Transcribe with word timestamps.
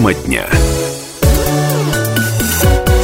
Тема 0.00 0.14
дня. 0.14 0.48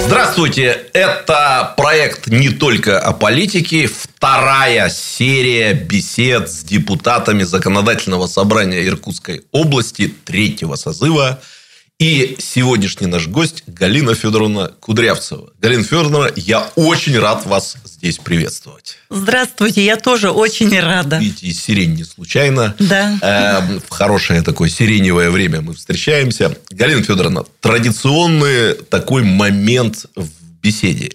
Здравствуйте! 0.07 0.87
Это 0.95 1.75
проект 1.77 2.29
не 2.29 2.49
только 2.49 2.99
о 2.99 3.13
политике. 3.13 3.87
Вторая 3.87 4.89
серия 4.89 5.75
бесед 5.75 6.51
с 6.51 6.65
депутатами 6.65 7.43
Законодательного 7.43 8.27
собрания 8.29 8.87
Иркутской 8.87 9.43
области 9.53 10.09
третьего 10.25 10.77
созыва– 10.77 11.39
и 11.99 12.37
сегодняшний 12.39 13.07
наш 13.07 13.27
гость 13.27 13.65
Галина 13.67 14.15
Федоровна 14.15 14.71
Кудрявцева. 14.81 15.51
Галина 15.59 15.83
Федоровна, 15.83 16.31
я 16.37 16.71
очень 16.77 17.19
рад 17.19 17.47
вас 17.47 17.77
здесь 17.85 18.19
приветствовать. 18.19 18.99
Здравствуйте, 19.09 19.83
я 19.83 19.97
тоже 19.97 20.31
очень 20.31 20.79
рада. 20.79 21.19
Видите, 21.19 21.53
сирень 21.55 21.95
не 21.95 22.05
случайно. 22.05 22.75
Да. 22.79 23.19
Э, 23.23 23.79
в 23.79 23.89
хорошее 23.89 24.43
такое 24.43 24.69
сиреневое 24.69 25.31
время 25.31 25.63
мы 25.63 25.75
встречаемся. 25.75 26.57
Галина 26.71 27.03
Федоровна, 27.03 27.45
традиционный 27.61 28.75
такой 28.75 29.23
момент 29.23 30.05
в 30.15 30.29
беседе. 30.61 31.13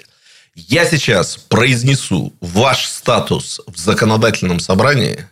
Я 0.55 0.85
сейчас 0.85 1.37
произнесу 1.37 2.33
ваш 2.41 2.85
статус 2.85 3.61
в 3.67 3.77
законодательном 3.77 4.59
собрании, 4.59 5.27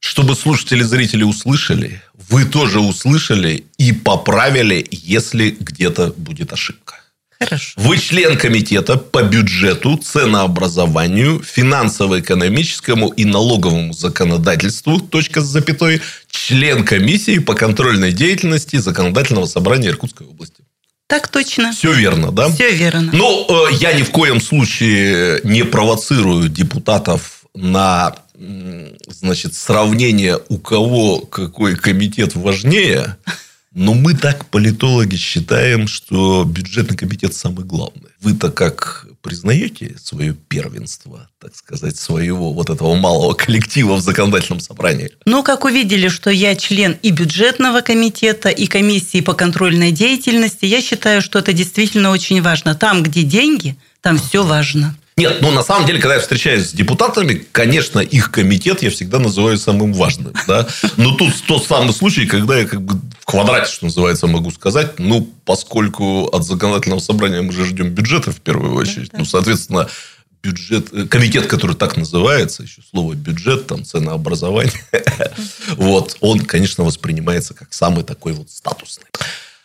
чтобы 0.00 0.34
слушатели 0.34 0.80
и 0.80 0.84
зрители 0.84 1.22
услышали, 1.22 2.02
вы 2.28 2.44
тоже 2.44 2.80
услышали 2.80 3.64
и 3.78 3.92
поправили, 3.92 4.86
если 4.90 5.50
где-то 5.50 6.14
будет 6.16 6.52
ошибка. 6.52 6.96
Хорошо. 7.38 7.72
Вы 7.76 7.96
член 7.96 8.36
комитета 8.36 8.98
по 8.98 9.22
бюджету, 9.22 9.96
ценообразованию, 9.96 11.42
финансово-экономическому 11.42 13.08
и 13.08 13.24
налоговому 13.24 13.94
законодательству, 13.94 15.00
точка 15.00 15.40
с 15.40 15.46
запятой, 15.46 16.02
член 16.30 16.84
комиссии 16.84 17.38
по 17.38 17.54
контрольной 17.54 18.12
деятельности 18.12 18.76
Законодательного 18.76 19.46
собрания 19.46 19.88
Иркутской 19.88 20.26
области. 20.26 20.62
Так 21.06 21.28
точно. 21.28 21.72
Все 21.72 21.92
верно, 21.92 22.30
да? 22.30 22.50
Все 22.50 22.72
верно. 22.72 23.10
Ну, 23.12 23.46
э, 23.48 23.74
я 23.80 23.94
ни 23.94 24.02
в 24.02 24.10
коем 24.10 24.40
случае 24.40 25.40
не 25.42 25.64
провоцирую 25.64 26.48
депутатов 26.48 27.40
на 27.54 28.14
значит, 29.08 29.54
сравнение, 29.54 30.38
у 30.48 30.58
кого 30.58 31.20
какой 31.20 31.76
комитет 31.76 32.34
важнее, 32.34 33.16
но 33.72 33.94
мы 33.94 34.14
так, 34.14 34.46
политологи, 34.46 35.14
считаем, 35.14 35.86
что 35.86 36.44
бюджетный 36.44 36.96
комитет 36.96 37.34
самый 37.34 37.64
главный. 37.64 38.10
Вы-то 38.20 38.50
как 38.50 39.06
признаете 39.22 39.94
свое 40.02 40.34
первенство, 40.34 41.28
так 41.38 41.54
сказать, 41.54 41.96
своего 41.96 42.52
вот 42.52 42.68
этого 42.68 42.96
малого 42.96 43.34
коллектива 43.34 43.94
в 43.94 44.00
законодательном 44.00 44.60
собрании? 44.60 45.10
Ну, 45.24 45.44
как 45.44 45.64
увидели, 45.64 46.08
что 46.08 46.30
я 46.30 46.56
член 46.56 46.96
и 47.02 47.10
бюджетного 47.10 47.80
комитета, 47.80 48.48
и 48.48 48.66
комиссии 48.66 49.20
по 49.20 49.34
контрольной 49.34 49.92
деятельности, 49.92 50.64
я 50.64 50.80
считаю, 50.80 51.22
что 51.22 51.38
это 51.38 51.52
действительно 51.52 52.10
очень 52.10 52.42
важно. 52.42 52.74
Там, 52.74 53.02
где 53.02 53.22
деньги, 53.22 53.76
там 54.00 54.18
все 54.18 54.44
важно. 54.44 54.96
Нет, 55.20 55.42
ну 55.42 55.50
на 55.50 55.62
самом 55.62 55.86
деле, 55.86 56.00
когда 56.00 56.14
я 56.14 56.20
встречаюсь 56.20 56.70
с 56.70 56.72
депутатами, 56.72 57.46
конечно, 57.52 58.00
их 58.00 58.30
комитет 58.30 58.82
я 58.82 58.88
всегда 58.88 59.18
называю 59.18 59.58
самым 59.58 59.92
важным. 59.92 60.32
Да? 60.48 60.66
Но 60.96 61.14
тут 61.14 61.34
тот 61.46 61.66
самый 61.66 61.92
случай, 61.92 62.24
когда 62.24 62.56
я 62.56 62.66
как 62.66 62.80
бы 62.80 62.98
в 63.18 63.26
квадрате, 63.26 63.70
что 63.70 63.84
называется, 63.84 64.26
могу 64.26 64.50
сказать, 64.50 64.98
ну, 64.98 65.30
поскольку 65.44 66.24
от 66.24 66.46
законодательного 66.46 67.00
собрания 67.00 67.42
мы 67.42 67.52
же 67.52 67.66
ждем 67.66 67.90
бюджета 67.90 68.32
в 68.32 68.40
первую 68.40 68.74
очередь, 68.74 69.12
ну, 69.12 69.26
соответственно, 69.26 69.90
бюджет, 70.42 70.88
э, 70.94 71.04
комитет, 71.04 71.48
который 71.48 71.76
так 71.76 71.98
называется, 71.98 72.62
еще 72.62 72.80
слово 72.90 73.12
бюджет, 73.12 73.66
там 73.66 73.84
ценообразование, 73.84 74.72
вот, 75.76 76.16
он, 76.20 76.40
конечно, 76.40 76.82
воспринимается 76.82 77.52
как 77.52 77.74
самый 77.74 78.04
такой 78.04 78.32
вот 78.32 78.48
статусный. 78.50 79.04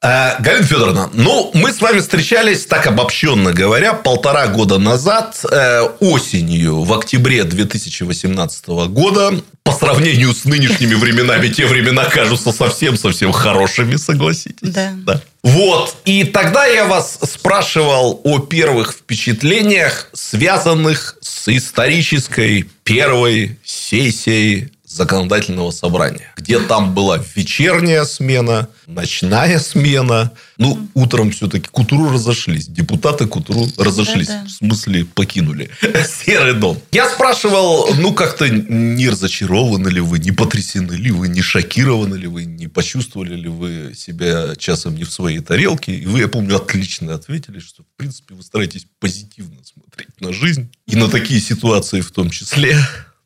Э, 0.06 0.36
Галина 0.39 0.64
Федоровна, 0.64 1.10
ну, 1.14 1.49
мы 1.55 1.73
с 1.73 1.82
вами 1.82 1.99
встречались, 1.99 2.67
так 2.67 2.86
обобщенно 2.86 3.52
говоря, 3.52 3.93
полтора 3.93 4.45
года 4.45 4.77
назад, 4.77 5.43
э, 5.52 5.82
осенью, 5.99 6.83
в 6.83 6.93
октябре 6.93 7.43
2018 7.43 8.67
года. 8.88 9.42
По 9.64 9.71
сравнению 9.71 10.32
с 10.36 10.45
нынешними 10.45 10.93
временами, 10.93 11.48
те 11.48 11.66
времена 11.66 12.05
кажутся 12.05 12.52
совсем-совсем 12.52 13.32
хорошими, 13.32 13.95
согласитесь? 13.95 14.70
Да. 14.70 14.92
да. 14.95 15.21
Вот. 15.42 15.95
И 16.05 16.23
тогда 16.23 16.67
я 16.67 16.86
вас 16.86 17.17
спрашивал 17.23 18.22
о 18.23 18.37
первых 18.37 18.92
впечатлениях, 18.92 20.10
связанных 20.14 21.17
с 21.22 21.48
исторической 21.48 22.70
первой 22.83 23.58
сессией 23.64 24.74
законодательного 24.95 25.72
собрания, 25.72 26.32
где 26.38 26.58
там 26.60 26.94
была 26.94 27.22
вечерняя 27.36 28.06
смена, 28.06 28.70
ночная 28.88 29.60
смена. 29.60 30.32
Ну, 30.58 30.88
утром 30.94 31.32
все-таки 31.32 31.67
к 31.67 31.78
утру 31.78 32.10
разошлись. 32.10 32.67
Депутаты 32.67 33.28
к 33.28 33.36
утру 33.36 33.67
разошлись. 33.78 34.28
Да, 34.28 34.42
да. 34.42 34.48
В 34.48 34.52
смысле, 34.52 35.05
покинули 35.05 35.70
Серый 36.26 36.54
дом. 36.54 36.80
Я 36.94 37.10
спрашивал, 37.10 37.94
ну, 37.95 38.14
как-то 38.14 38.48
не 38.48 39.10
разочарованы 39.10 39.89
ли 39.89 40.00
вы, 40.00 40.20
не 40.20 40.32
потрясены 40.32 40.94
ли 40.94 41.11
вы, 41.11 41.28
не 41.28 41.42
шокированы 41.42 42.16
ли 42.16 42.28
вы, 42.28 42.45
не 42.45 42.67
почувствовали 42.67 43.36
ли 43.36 43.50
вы 43.50 43.94
себя 43.95 44.55
часом 44.55 44.95
не 44.95 45.04
в 45.04 45.11
своей 45.11 45.39
тарелке. 45.39 45.94
И 45.94 46.05
вы, 46.05 46.20
я 46.20 46.30
помню, 46.30 46.55
отлично 46.55 47.16
ответили, 47.16 47.60
что, 47.60 47.84
в 47.84 47.98
принципе, 47.98 48.34
вы 48.34 48.44
стараетесь 48.44 48.88
позитивно 49.00 49.58
смотреть 49.66 50.22
на 50.22 50.32
жизнь. 50.32 50.72
И 50.88 50.95
на 50.95 51.10
такие 51.10 51.42
ситуации 51.42 52.00
в 52.00 52.11
том 52.11 52.30
числе. 52.30 52.78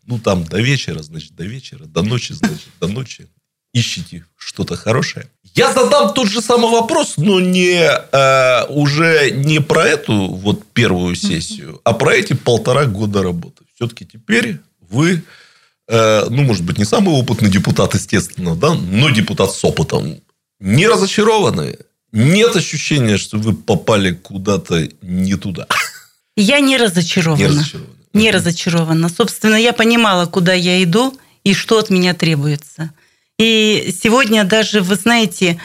Ну, 0.10 0.18
там 0.18 0.44
до 0.44 0.60
вечера, 0.60 1.04
значит, 1.04 1.36
до 1.36 1.44
вечера, 1.44 1.86
до 1.86 2.02
ночи, 2.02 2.34
значит, 2.34 2.70
до 2.82 2.88
ночи. 2.88 3.28
Ищите 3.74 4.26
что-то 4.36 4.76
хорошее. 4.76 5.28
Я 5.54 5.72
задам 5.72 6.16
тот 6.16 6.28
же 6.28 6.42
самый 6.42 6.72
вопрос, 6.72 7.14
но 7.18 7.40
не 7.40 7.80
э, 7.80 8.66
уже 8.70 9.30
не 9.30 9.62
про 9.62 9.86
эту 9.86 10.14
вот 10.14 10.66
первую 10.74 11.16
сессию, 11.16 11.80
а 11.84 11.94
про 11.94 12.16
эти 12.16 12.34
полтора 12.34 12.86
года 12.86 13.22
работы. 13.22 13.64
Все-таки 13.76 14.04
теперь 14.04 14.58
вы, 14.90 15.22
э, 15.88 16.26
ну, 16.28 16.42
может 16.42 16.64
быть, 16.64 16.80
не 16.80 16.86
самый 16.86 17.14
опытный 17.14 17.52
депутат, 17.52 17.94
естественно, 17.94 18.56
да, 18.56 18.74
но 18.74 19.12
депутат 19.12 19.52
с 19.52 19.64
опытом. 19.64 20.20
Не 20.60 20.88
разочарованы? 20.88 21.78
Нет 22.12 22.56
ощущения, 22.56 23.18
что 23.18 23.38
вы 23.38 23.54
попали 23.54 24.14
куда-то 24.14 24.90
не 25.04 25.36
туда? 25.36 25.68
Я 26.36 26.62
не 26.62 26.78
разочарована. 26.78 27.40
Не 27.40 27.48
разочарована 27.48 27.99
не 28.14 28.32
разочарована. 28.32 29.10
Собственно, 29.10 29.56
я 29.56 29.74
понимала, 29.74 30.26
куда 30.26 30.54
я 30.54 30.82
иду 30.84 31.18
и 31.44 31.54
что 31.54 31.80
от 31.80 31.90
меня 31.90 32.14
требуется. 32.14 32.92
И 33.38 33.96
сегодня 34.02 34.44
даже, 34.44 34.82
вы 34.82 34.96
знаете, 34.96 35.60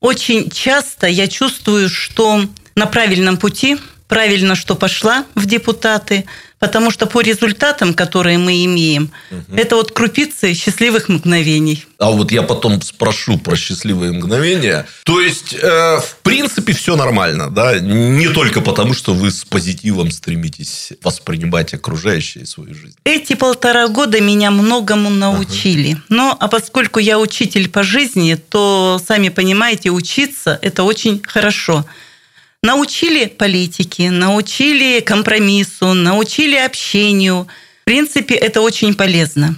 очень 0.00 0.50
часто 0.50 1.06
я 1.06 1.26
чувствую, 1.26 1.88
что 1.88 2.42
на 2.74 2.86
правильном 2.86 3.36
пути, 3.36 3.78
правильно, 4.08 4.54
что 4.54 4.74
пошла 4.74 5.24
в 5.34 5.46
депутаты– 5.46 6.24
Потому 6.58 6.90
что 6.90 7.06
по 7.06 7.20
результатам, 7.20 7.92
которые 7.92 8.38
мы 8.38 8.64
имеем, 8.64 9.10
угу. 9.30 9.56
это 9.56 9.76
вот 9.76 9.92
крупицы 9.92 10.54
счастливых 10.54 11.10
мгновений. 11.10 11.84
А 11.98 12.10
вот 12.10 12.32
я 12.32 12.42
потом 12.42 12.80
спрошу 12.80 13.36
про 13.36 13.56
счастливые 13.56 14.12
мгновения. 14.12 14.86
То 15.04 15.20
есть, 15.20 15.52
э, 15.52 15.98
в 15.98 16.16
принципе, 16.22 16.72
все 16.72 16.96
нормально, 16.96 17.50
да? 17.50 17.78
Не 17.78 18.28
только 18.28 18.62
потому, 18.62 18.94
что 18.94 19.12
вы 19.12 19.30
с 19.32 19.44
позитивом 19.44 20.10
стремитесь 20.10 20.94
воспринимать 21.02 21.74
окружающее 21.74 22.46
свою 22.46 22.74
жизнь. 22.74 22.96
Эти 23.04 23.34
полтора 23.34 23.88
года 23.88 24.18
меня 24.22 24.50
многому 24.50 25.10
научили. 25.10 25.92
Ага. 25.92 26.02
Но, 26.08 26.36
а 26.40 26.48
поскольку 26.48 27.00
я 27.00 27.18
учитель 27.18 27.68
по 27.68 27.82
жизни, 27.82 28.34
то, 28.34 28.98
сами 29.06 29.28
понимаете, 29.28 29.90
учиться– 29.90 30.58
это 30.62 30.84
очень 30.84 31.22
хорошо 31.22 31.84
научили 32.62 33.26
политике, 33.26 34.10
научили 34.10 35.00
компромиссу, 35.00 35.94
научили 35.94 36.56
общению. 36.56 37.46
В 37.82 37.84
принципе, 37.84 38.34
это 38.34 38.60
очень 38.60 38.94
полезно. 38.94 39.56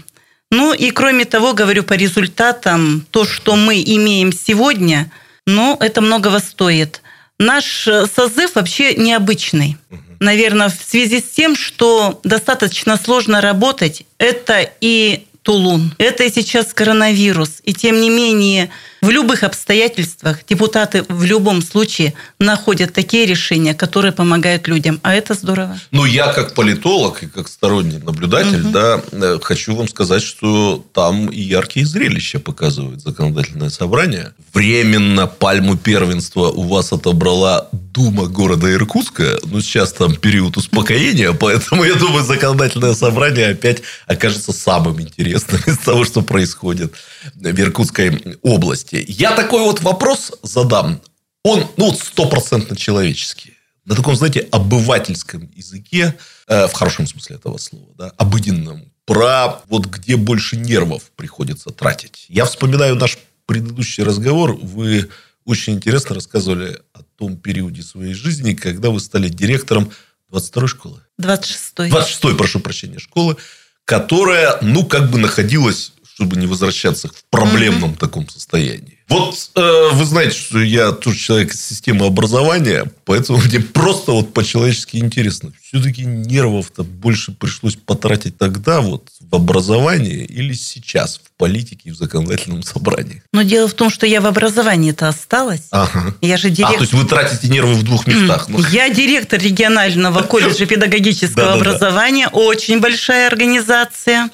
Ну 0.50 0.72
и 0.72 0.90
кроме 0.90 1.24
того, 1.24 1.52
говорю 1.52 1.82
по 1.82 1.94
результатам, 1.94 3.06
то, 3.10 3.24
что 3.24 3.56
мы 3.56 3.82
имеем 3.82 4.32
сегодня, 4.32 5.10
ну, 5.46 5.76
это 5.80 6.00
многого 6.00 6.38
стоит. 6.38 7.02
Наш 7.38 7.86
э, 7.86 8.06
созыв 8.06 8.54
вообще 8.54 8.94
необычный. 8.94 9.76
Наверное, 10.20 10.68
в 10.68 10.74
связи 10.74 11.20
с 11.20 11.24
тем, 11.24 11.54
что 11.54 12.20
достаточно 12.24 12.96
сложно 12.96 13.40
работать, 13.40 14.04
это 14.18 14.68
и 14.80 15.26
Тулун. 15.42 15.94
Это 15.98 16.30
сейчас 16.30 16.74
коронавирус. 16.74 17.62
И 17.64 17.72
тем 17.72 18.00
не 18.00 18.10
менее, 18.10 18.70
в 19.00 19.10
любых 19.10 19.42
обстоятельствах 19.42 20.44
депутаты 20.48 21.04
в 21.08 21.24
любом 21.24 21.62
случае 21.62 22.14
находят 22.38 22.92
такие 22.92 23.26
решения, 23.26 23.74
которые 23.74 24.12
помогают 24.12 24.68
людям. 24.68 25.00
А 25.02 25.14
это 25.14 25.34
здорово. 25.34 25.78
Ну, 25.90 26.04
я 26.04 26.32
как 26.32 26.54
политолог 26.54 27.22
и 27.22 27.26
как 27.26 27.48
сторонний 27.48 27.98
наблюдатель, 27.98 28.62
угу. 28.62 28.70
да, 28.70 29.02
э, 29.12 29.38
хочу 29.42 29.74
вам 29.74 29.88
сказать, 29.88 30.22
что 30.22 30.84
там 30.92 31.28
и 31.28 31.40
яркие 31.40 31.86
зрелища 31.86 32.40
показывает 32.40 33.00
законодательное 33.00 33.70
собрание. 33.70 34.32
Временно 34.52 35.26
пальму 35.26 35.76
первенства 35.76 36.48
у 36.48 36.62
вас 36.62 36.92
отобрала 36.92 37.68
Дума 37.72 38.26
города 38.26 38.72
Иркутска. 38.72 39.38
Ну, 39.44 39.60
сейчас 39.60 39.92
там 39.92 40.14
период 40.14 40.56
успокоения, 40.56 41.32
поэтому, 41.40 41.84
я 41.84 41.94
думаю, 41.94 42.24
законодательное 42.24 42.94
собрание 42.94 43.48
опять 43.48 43.82
окажется 44.06 44.52
самым 44.52 45.00
интересным 45.00 45.60
из 45.66 45.78
того, 45.78 46.04
что 46.04 46.22
происходит 46.22 46.94
в 47.34 47.60
Иркутской 47.60 48.38
области. 48.42 48.87
Я 48.92 49.34
такой 49.34 49.62
вот 49.62 49.80
вопрос 49.80 50.32
задам. 50.42 51.00
он, 51.44 51.66
ну, 51.76 51.92
стопроцентно 51.94 52.76
человеческий. 52.76 53.54
На 53.84 53.94
таком, 53.94 54.14
знаете, 54.16 54.40
обывательском 54.52 55.50
языке, 55.54 56.14
э, 56.46 56.66
в 56.66 56.72
хорошем 56.72 57.06
смысле 57.06 57.36
этого 57.36 57.56
слова, 57.56 57.88
да, 57.96 58.12
обыденном, 58.18 58.92
про 59.06 59.62
вот 59.68 59.86
где 59.86 60.16
больше 60.16 60.56
нервов 60.56 61.10
приходится 61.16 61.70
тратить. 61.70 62.26
Я 62.28 62.44
вспоминаю 62.44 62.96
наш 62.96 63.18
предыдущий 63.46 64.02
разговор. 64.04 64.58
Вы 64.60 65.08
очень 65.46 65.74
интересно 65.74 66.14
рассказывали 66.14 66.80
о 66.92 67.02
том 67.16 67.38
периоде 67.38 67.82
своей 67.82 68.12
жизни, 68.12 68.52
когда 68.52 68.90
вы 68.90 69.00
стали 69.00 69.28
директором 69.28 69.90
22-й 70.30 70.68
школы. 70.68 71.00
26-й. 71.18 71.88
26-й, 71.90 72.36
прошу 72.36 72.60
прощения, 72.60 72.98
школы, 72.98 73.38
которая, 73.86 74.58
ну, 74.60 74.84
как 74.84 75.10
бы 75.10 75.18
находилась, 75.18 75.94
чтобы 76.18 76.34
не 76.34 76.48
возвращаться 76.48 77.06
в 77.06 77.24
проблемном 77.30 77.92
mm-hmm. 77.92 77.98
таком 77.98 78.28
состоянии. 78.28 78.97
Вот 79.08 79.50
э, 79.54 79.88
вы 79.92 80.04
знаете, 80.04 80.36
что 80.36 80.58
я 80.58 80.92
тоже 80.92 81.18
человек 81.18 81.54
из 81.54 81.64
системы 81.64 82.06
образования, 82.06 82.84
поэтому 83.06 83.38
мне 83.38 83.58
просто 83.58 84.12
вот 84.12 84.34
по-человечески 84.34 84.98
интересно. 84.98 85.52
Все-таки 85.62 86.04
нервов-то 86.04 86.84
больше 86.84 87.32
пришлось 87.32 87.76
потратить 87.76 88.36
тогда 88.36 88.82
вот 88.82 89.08
в 89.20 89.34
образовании 89.34 90.24
или 90.24 90.52
сейчас 90.52 91.20
в 91.24 91.38
политике 91.38 91.80
и 91.84 91.90
в 91.90 91.96
законодательном 91.96 92.62
собрании? 92.62 93.22
Но 93.32 93.42
дело 93.42 93.66
в 93.68 93.72
том, 93.72 93.88
что 93.88 94.06
я 94.06 94.20
в 94.20 94.26
образовании-то 94.26 95.08
осталась. 95.08 95.68
Ага. 95.70 96.14
Я 96.20 96.36
же 96.36 96.50
директор... 96.50 96.76
А, 96.76 96.78
то 96.78 96.84
есть 96.84 96.92
вы 96.92 97.04
тратите 97.06 97.48
нервы 97.48 97.74
в 97.74 97.82
двух 97.84 98.06
местах? 98.06 98.48
Ну. 98.48 98.58
Я 98.70 98.90
директор 98.90 99.40
регионального 99.40 100.22
колледжа 100.22 100.66
педагогического 100.66 101.54
образования. 101.54 102.28
Очень 102.28 102.80
большая 102.80 103.28
организация. 103.28 104.28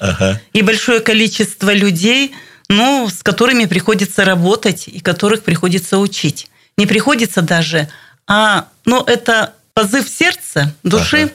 И 0.51 0.61
большое 0.61 0.99
количество 0.99 1.73
людей– 1.73 2.33
ну, 2.69 3.09
с 3.09 3.23
которыми 3.23 3.65
приходится 3.65 4.25
работать 4.25 4.87
и 4.87 4.99
которых 4.99 5.43
приходится 5.43 5.97
учить. 5.97 6.47
Не 6.77 6.85
приходится 6.85 7.41
даже, 7.41 7.89
а 8.27 8.67
ну, 8.85 9.03
это 9.03 9.53
позыв 9.73 10.07
сердца, 10.09 10.73
души. 10.83 11.23
Ага. 11.23 11.31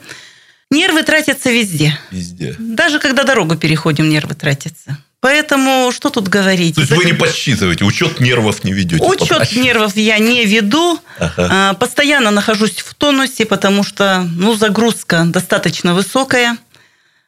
Нервы 0.71 1.03
тратятся 1.03 1.51
везде. 1.51 1.97
Везде. 2.11 2.55
Даже 2.57 2.99
когда 2.99 3.23
дорогу 3.23 3.55
переходим, 3.57 4.09
нервы 4.09 4.35
тратятся. 4.35 4.97
Поэтому 5.19 5.91
что 5.93 6.09
тут 6.09 6.27
говорить? 6.29 6.75
То 6.75 6.81
есть 6.81 6.93
вы 6.93 7.05
не 7.05 7.13
подсчитываете, 7.13 7.85
учет 7.85 8.19
нервов 8.19 8.63
не 8.63 8.73
ведете? 8.73 9.03
Учет 9.03 9.29
подращ. 9.29 9.53
нервов 9.53 9.95
я 9.95 10.17
не 10.17 10.45
веду. 10.45 10.99
Ага. 11.19 11.49
А, 11.51 11.73
постоянно 11.75 12.31
нахожусь 12.31 12.79
в 12.79 12.95
тонусе, 12.95 13.45
потому 13.45 13.83
что 13.83 14.27
ну, 14.35 14.55
загрузка 14.55 15.25
достаточно 15.25 15.93
высокая. 15.93 16.57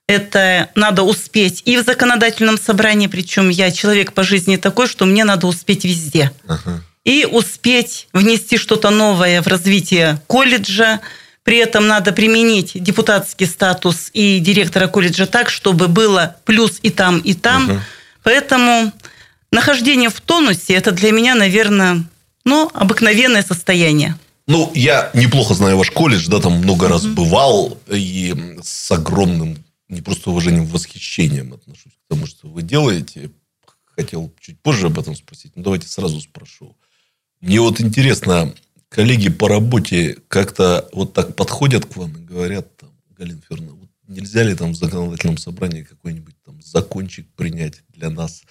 Это 0.07 0.69
надо 0.75 1.03
успеть 1.03 1.61
и 1.65 1.77
в 1.77 1.83
законодательном 1.83 2.57
собрании, 2.57 3.07
причем 3.07 3.50
я 3.50 3.71
человек 3.71 4.13
по 4.13 4.23
жизни 4.23 4.57
такой, 4.57 4.88
что 4.88 5.05
мне 5.05 5.23
надо 5.23 5.47
успеть 5.47 5.85
везде. 5.85 6.31
Ага. 6.47 6.83
И 7.05 7.25
успеть 7.29 8.07
внести 8.13 8.57
что-то 8.57 8.89
новое 8.89 9.41
в 9.41 9.47
развитие 9.47 10.21
колледжа. 10.27 11.00
При 11.44 11.57
этом 11.57 11.88
надо 11.88 12.13
применить 12.13 12.71
депутатский 12.75 13.45
статус 13.45 14.09
и 14.13 14.39
директора 14.39 14.88
колледжа 14.88 15.25
так, 15.25 15.50
чтобы 15.50 15.88
было 15.88 16.38
плюс 16.45 16.79
и 16.81 16.89
там, 16.89 17.19
и 17.19 17.33
там. 17.33 17.69
Ага. 17.69 17.83
Поэтому 18.23 18.91
нахождение 19.51 20.09
в 20.09 20.19
тонусе– 20.21 20.73
это 20.75 20.91
для 20.91 21.11
меня, 21.11 21.35
наверное, 21.35 22.03
ну, 22.45 22.69
обыкновенное 22.73 23.44
состояние. 23.44 24.17
Ну, 24.47 24.71
я 24.73 25.09
неплохо 25.13 25.53
знаю 25.53 25.77
ваш 25.77 25.91
колледж, 25.91 26.27
да, 26.27 26.39
там 26.39 26.53
много 26.53 26.85
mm-hmm. 26.85 26.89
раз 26.89 27.05
бывал, 27.05 27.77
и 27.89 28.35
с 28.61 28.91
огромным 28.91 29.62
не 29.94 30.01
просто 30.01 30.31
уважением, 30.31 30.66
восхищением 30.66 31.54
отношусь 31.54 31.94
к 31.94 32.10
тому, 32.10 32.25
что 32.25 32.48
вы 32.48 32.62
делаете. 32.62 33.31
Хотел 33.86 34.34
чуть 34.40 34.60
позже 34.60 34.88
об 34.88 34.98
этом 34.98 35.16
спросить, 35.16 35.56
но 35.56 35.63
давайте 35.63 35.88
сразу 35.88 36.19
спрошу. 36.19 36.75
Мне 37.42 37.62
вот 37.62 37.80
интересно, 37.80 38.54
коллеги 38.90 39.30
по 39.30 39.48
работе 39.48 40.18
как-то 40.28 40.90
вот 40.94 41.13
так 41.13 41.36
подходят 41.36 41.86
к 41.86 41.95
вам 41.98 42.16
и 42.18 42.24
говорят, 42.24 42.75
там, 42.78 42.90
Галина 43.18 43.42
Федоровна, 43.42 43.74
вот 43.74 43.90
нельзя 44.07 44.44
ли 44.44 44.56
там 44.56 44.72
в 44.72 44.75
законодательном 44.75 45.38
собрании 45.38 45.84
какой-нибудь 45.84 46.36
там 46.46 46.62
закончик 46.62 47.28
принять 47.36 47.84
для 47.89 48.10
нас 48.10 48.44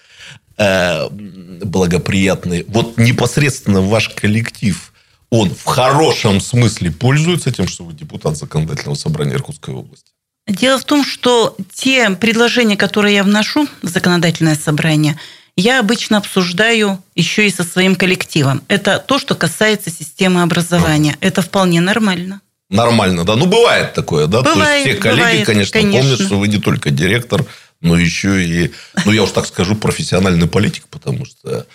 э, 0.57 1.09
благоприятный? 1.09 2.63
Вот 2.67 2.97
непосредственно 2.97 3.81
ваш 3.81 4.09
коллектив, 4.09 4.93
он 5.29 5.49
в 5.49 5.65
хорошем 5.65 6.39
смысле 6.39 6.91
пользуется 6.91 7.51
тем, 7.51 7.67
что 7.67 7.83
вы 7.83 7.93
депутат 7.93 8.37
законодательного 8.37 8.95
собрания 8.95 9.33
Иркутской 9.33 9.73
области? 9.73 10.12
Дело 10.47 10.77
в 10.77 10.83
том, 10.83 11.05
что 11.05 11.55
те 11.73 12.09
предложения, 12.11 12.75
которые 12.75 13.15
я 13.15 13.23
вношу 13.23 13.67
в 13.81 13.87
законодательное 13.87 14.55
собрание, 14.55 15.17
я 15.55 15.79
обычно 15.79 16.17
обсуждаю 16.17 17.01
еще 17.15 17.47
и 17.47 17.51
со 17.51 17.63
своим 17.63 17.95
коллективом. 17.95 18.61
Это 18.67 18.99
то, 18.99 19.19
что 19.19 19.35
касается 19.35 19.89
системы 19.89 20.41
образования. 20.41 21.15
Это 21.21 21.41
вполне 21.41 21.79
нормально. 21.79 22.41
Нормально, 22.69 23.23
да. 23.23 23.35
Ну, 23.35 23.45
бывает 23.45 23.93
такое, 23.93 24.25
да. 24.27 24.41
Бывает, 24.41 24.83
То 24.83 24.89
есть, 24.89 24.89
все 24.89 24.95
коллеги, 24.95 25.19
бывает, 25.19 25.45
конечно, 25.45 25.73
конечно, 25.73 25.99
помнят, 26.01 26.21
что 26.21 26.39
вы 26.39 26.47
не 26.47 26.57
только 26.57 26.89
директор, 26.89 27.45
но 27.81 27.97
еще 27.97 28.43
и, 28.43 28.71
ну, 29.05 29.11
я 29.11 29.23
уж 29.23 29.31
так 29.31 29.45
скажу, 29.45 29.75
профессиональный 29.75 30.47
политик, 30.47 30.87
потому 30.89 31.25
что 31.25 31.67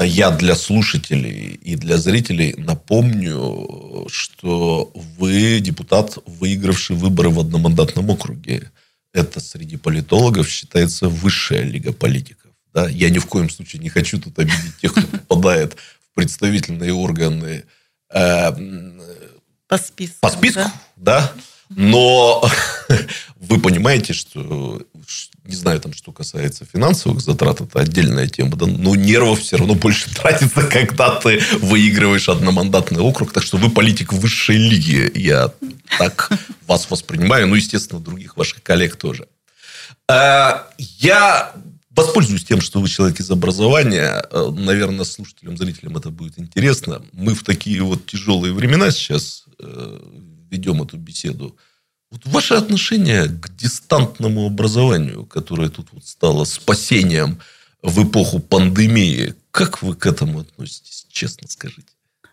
я 0.00 0.30
для 0.30 0.54
слушателей 0.54 1.58
и 1.62 1.76
для 1.76 1.98
зрителей 1.98 2.54
напомню, 2.56 4.06
что 4.08 4.90
вы 4.94 5.60
депутат, 5.60 6.18
выигравший 6.26 6.96
выборы 6.96 7.30
в 7.30 7.40
одномандатном 7.40 8.10
округе. 8.10 8.70
Это 9.12 9.40
среди 9.40 9.76
политологов 9.76 10.48
считается 10.48 11.08
высшая 11.08 11.62
лига 11.62 11.92
политиков. 11.92 12.50
Да? 12.74 12.88
Я 12.88 13.10
ни 13.10 13.18
в 13.18 13.26
коем 13.26 13.50
случае 13.50 13.82
не 13.82 13.88
хочу 13.88 14.20
тут 14.20 14.38
обидеть 14.38 14.76
тех, 14.80 14.92
кто 14.92 15.06
попадает 15.06 15.74
в 15.74 16.14
представительные 16.14 16.92
органы 16.92 17.64
э, 18.12 18.52
по 19.66 19.78
списку. 19.78 20.18
По 20.20 20.30
списку, 20.30 20.60
да. 20.60 20.72
да? 20.96 21.32
Но 21.70 22.42
вы 23.36 23.60
понимаете, 23.60 24.12
что 24.14 24.82
не 25.48 25.56
знаю, 25.56 25.80
там, 25.80 25.94
что 25.94 26.12
касается 26.12 26.66
финансовых 26.70 27.22
затрат, 27.22 27.62
это 27.62 27.80
отдельная 27.80 28.28
тема, 28.28 28.54
да, 28.54 28.66
но 28.66 28.94
нервов 28.94 29.40
все 29.40 29.56
равно 29.56 29.74
больше 29.74 30.14
тратится, 30.14 30.62
когда 30.62 31.16
ты 31.16 31.40
выигрываешь 31.60 32.28
одномандатный 32.28 33.00
округ, 33.00 33.32
так 33.32 33.42
что 33.42 33.56
вы 33.56 33.70
политик 33.70 34.12
высшей 34.12 34.58
лиги, 34.58 35.10
я 35.14 35.50
так 35.96 36.30
вас 36.66 36.90
воспринимаю, 36.90 37.48
ну, 37.48 37.54
естественно, 37.54 37.98
других 37.98 38.36
ваших 38.36 38.62
коллег 38.62 38.96
тоже. 38.96 39.26
А, 40.06 40.68
я 40.78 41.54
воспользуюсь 41.90 42.44
тем, 42.44 42.60
что 42.60 42.80
вы 42.80 42.88
человек 42.88 43.18
из 43.18 43.30
образования, 43.30 44.22
э, 44.30 44.50
наверное, 44.54 45.04
слушателям, 45.04 45.56
зрителям 45.56 45.96
это 45.96 46.10
будет 46.10 46.38
интересно. 46.38 47.02
Мы 47.12 47.34
в 47.34 47.42
такие 47.42 47.82
вот 47.82 48.06
тяжелые 48.06 48.52
времена 48.52 48.90
сейчас 48.90 49.44
э, 49.58 50.00
ведем 50.50 50.82
эту 50.82 50.98
беседу. 50.98 51.56
Вот 52.10 52.22
ваше 52.24 52.54
отношение 52.54 53.26
к 53.26 53.54
дистантному 53.54 54.46
образованию, 54.46 55.26
которое 55.26 55.68
тут 55.68 55.88
вот 55.92 56.06
стало 56.06 56.44
спасением 56.44 57.38
в 57.82 58.02
эпоху 58.02 58.38
пандемии, 58.38 59.34
как 59.50 59.82
вы 59.82 59.94
к 59.94 60.06
этому 60.06 60.40
относитесь, 60.40 61.06
честно 61.10 61.48
скажите? 61.48 61.88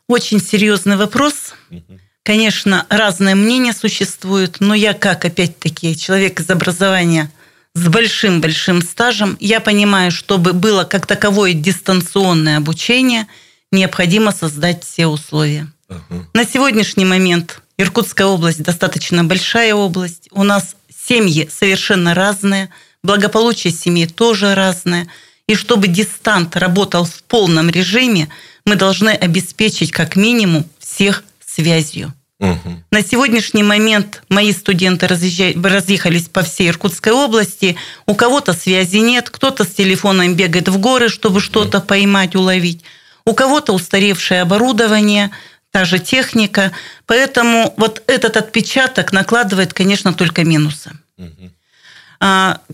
Очень 0.08 0.40
серьезный 0.40 0.96
вопрос. 0.96 1.54
Угу. 1.72 2.00
Конечно, 2.24 2.86
разные 2.90 3.36
мнения 3.36 3.74
существуют, 3.74 4.60
но 4.60 4.74
я 4.74 4.94
как, 4.94 5.26
опять-таки, 5.26 5.98
человек 5.98 6.40
из 6.40 6.50
образования 6.50 7.32
с 7.76 7.88
большим-большим 7.88 8.82
стажем, 8.82 9.36
я 9.40 9.60
понимаю, 9.60 10.12
чтобы 10.12 10.54
было 10.54 10.86
как 10.86 11.06
таковое 11.06 11.54
дистанционное 11.54 12.58
обучение, 12.58 13.28
необходимо 13.72 14.32
создать 14.32 14.84
все 14.84 15.08
условия. 15.08 15.72
Угу. 15.90 16.28
На 16.34 16.46
сегодняшний 16.46 17.06
момент 17.06 17.62
Иркутская 17.78 18.28
область 18.28 18.64
достаточно 18.64 19.24
большая 19.24 19.76
область. 19.76 20.30
У 20.32 20.44
нас 20.44 20.76
семьи 21.08 21.50
совершенно 21.52 22.14
разные, 22.14 22.70
благополучие 23.04 23.74
семьи 23.74 24.06
тоже 24.06 24.56
разное. 24.56 25.08
И 25.48 25.56
чтобы 25.56 25.88
дистант 25.88 26.56
работал 26.56 27.06
в 27.06 27.24
полном 27.24 27.70
режиме, 27.70 28.30
мы 28.66 28.76
должны 28.76 29.10
обеспечить 29.10 29.92
как 29.92 30.16
минимум 30.16 30.66
всех 30.80 31.24
связью. 31.46 32.14
Угу. 32.40 32.84
На 32.92 33.04
сегодняшний 33.04 33.64
момент 33.64 34.24
мои 34.28 34.52
студенты 34.52 35.08
разъехались 35.08 36.28
по 36.28 36.42
всей 36.42 36.70
Иркутской 36.70 37.14
области. 37.14 37.76
У 38.06 38.16
кого-то 38.16 38.54
связи 38.54 38.98
нет, 38.98 39.30
кто-то 39.30 39.66
с 39.66 39.68
телефоном 39.68 40.34
бегает 40.34 40.68
в 40.68 40.78
горы, 40.80 41.10
чтобы 41.10 41.42
что-то 41.42 41.80
поймать, 41.80 42.36
уловить. 42.36 42.84
У 43.26 43.34
кого-то 43.34 43.74
устаревшее 43.74 44.42
оборудование– 44.42 45.32
та 45.76 45.84
же 45.84 46.00
техника. 46.00 46.72
Поэтому 47.06 47.74
вот 47.76 48.02
этот 48.08 48.38
отпечаток 48.38 49.12
накладывает, 49.12 49.74
конечно, 49.74 50.14
только 50.14 50.46
минусы. 50.46 50.92
Угу. 51.18 51.52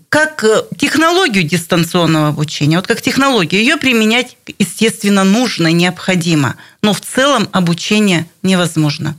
Как 0.10 0.44
э, 0.44 0.64
технологию 0.78 1.44
дистанционного 1.44 2.28
обучения, 2.28 2.76
вот 2.76 2.86
как 2.86 3.02
технологию, 3.02 3.62
ее 3.62 3.78
применять, 3.78 4.38
естественно, 4.60 5.24
нужно, 5.24 5.72
необходимо, 5.72 6.58
но 6.84 6.94
в 6.94 7.02
целом 7.02 7.50
обучение 7.52 8.28
невозможно. 8.44 9.16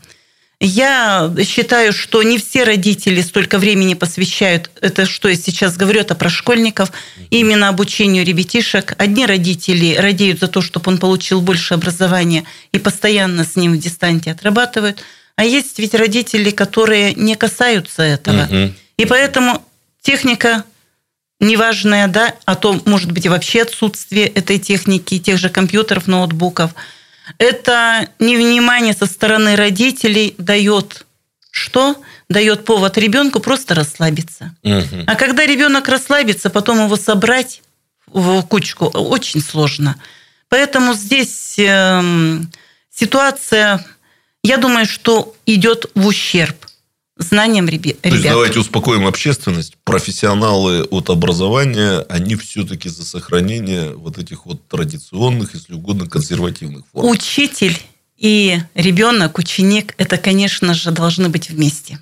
Я 0.64 1.34
считаю, 1.44 1.92
что 1.92 2.22
не 2.22 2.38
все 2.38 2.62
родители 2.62 3.20
столько 3.20 3.58
времени 3.58 3.94
посвящают, 3.94 4.70
это 4.80 5.06
что 5.06 5.28
я 5.28 5.34
сейчас 5.34 5.76
говорю, 5.76 5.98
это 5.98 6.14
про 6.14 6.30
школьников, 6.30 6.92
именно 7.30 7.68
обучению 7.68 8.24
ребятишек. 8.24 8.94
Одни 8.96 9.26
родители 9.26 9.96
радеют 9.96 10.38
за 10.38 10.46
то, 10.46 10.62
чтобы 10.62 10.92
он 10.92 10.98
получил 10.98 11.40
больше 11.40 11.74
образования 11.74 12.44
и 12.70 12.78
постоянно 12.78 13.44
с 13.44 13.56
ним 13.56 13.72
в 13.72 13.78
дистанте 13.78 14.30
отрабатывают. 14.30 15.02
А 15.34 15.44
есть 15.44 15.80
ведь 15.80 15.96
родители, 15.96 16.50
которые 16.50 17.12
не 17.14 17.34
касаются 17.34 18.04
этого. 18.04 18.44
Угу. 18.44 18.72
И 18.98 19.06
поэтому 19.06 19.64
техника 20.00 20.62
неважная, 21.40 22.06
да, 22.06 22.36
а 22.44 22.54
то, 22.54 22.80
может 22.84 23.10
быть, 23.10 23.26
и 23.26 23.28
вообще 23.28 23.62
отсутствие 23.62 24.28
этой 24.28 24.60
техники, 24.60 25.18
тех 25.18 25.38
же 25.38 25.48
компьютеров, 25.48 26.06
ноутбуков– 26.06 26.72
это 27.38 28.08
невнимание 28.18 28.94
со 28.94 29.06
стороны 29.06 29.56
родителей 29.56 30.34
дает 30.38 31.06
что? 31.50 31.96
Дает 32.28 32.64
повод 32.64 32.96
ребенку 32.96 33.38
просто 33.40 33.74
расслабиться. 33.74 34.54
Угу. 34.62 35.04
А 35.06 35.14
когда 35.16 35.44
ребенок 35.44 35.88
расслабится, 35.88 36.48
потом 36.48 36.82
его 36.82 36.96
собрать 36.96 37.62
в 38.06 38.42
кучку 38.42 38.86
очень 38.86 39.42
сложно. 39.42 39.96
Поэтому 40.48 40.94
здесь 40.94 41.58
э, 41.58 42.40
ситуация, 42.90 43.84
я 44.42 44.56
думаю, 44.56 44.86
что 44.86 45.34
идет 45.46 45.90
в 45.94 46.06
ущерб 46.06 46.56
знаниям 47.16 47.68
ребят. 47.68 48.00
То 48.00 48.08
есть 48.08 48.22
давайте 48.22 48.60
успокоим 48.60 49.06
общественность. 49.06 49.76
Профессионалы 49.84 50.84
от 50.84 51.10
образования, 51.10 52.00
они 52.08 52.36
все-таки 52.36 52.88
за 52.88 53.04
сохранение 53.04 53.94
вот 53.94 54.18
этих 54.18 54.46
вот 54.46 54.66
традиционных, 54.68 55.54
если 55.54 55.74
угодно, 55.74 56.08
консервативных 56.08 56.84
форм. 56.92 57.08
Учитель 57.08 57.78
и 58.16 58.60
ребенок, 58.74 59.38
ученик, 59.38 59.94
это, 59.98 60.16
конечно 60.16 60.74
же, 60.74 60.90
должны 60.90 61.28
быть 61.28 61.50
вместе. 61.50 61.98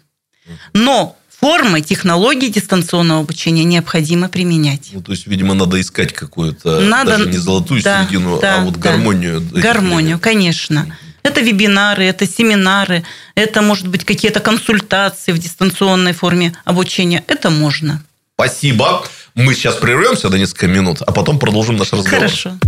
Но 0.74 1.16
формы, 1.28 1.80
технологии 1.80 2.48
дистанционного 2.48 3.20
обучения 3.20 3.64
необходимо 3.64 4.28
применять. 4.28 4.90
Ну, 4.92 5.00
то 5.00 5.12
есть, 5.12 5.26
видимо, 5.26 5.54
надо 5.54 5.80
искать 5.80 6.12
какую-то, 6.12 6.80
надо, 6.80 7.12
даже 7.12 7.30
не 7.30 7.38
золотую 7.38 7.82
да, 7.82 8.04
середину, 8.04 8.36
а 8.36 8.40
да, 8.40 8.56
а 8.56 8.64
вот 8.64 8.74
да. 8.74 8.80
гармонию. 8.80 9.42
Гармонию, 9.50 10.18
конечно. 10.18 10.94
Это 11.22 11.40
вебинары, 11.40 12.04
это 12.04 12.26
семинары, 12.26 13.04
это, 13.34 13.62
может 13.62 13.88
быть, 13.88 14.04
какие-то 14.04 14.40
консультации 14.40 15.32
в 15.32 15.38
дистанционной 15.38 16.12
форме 16.12 16.54
обучения. 16.64 17.24
Это 17.26 17.50
можно. 17.50 18.02
Спасибо. 18.34 19.04
Мы 19.34 19.54
сейчас 19.54 19.76
прервемся 19.76 20.28
до 20.28 20.38
несколько 20.38 20.66
минут, 20.66 21.02
а 21.06 21.12
потом 21.12 21.38
продолжим 21.38 21.76
наш 21.76 21.92
разговор. 21.92 22.20
Хорошо. 22.20 22.58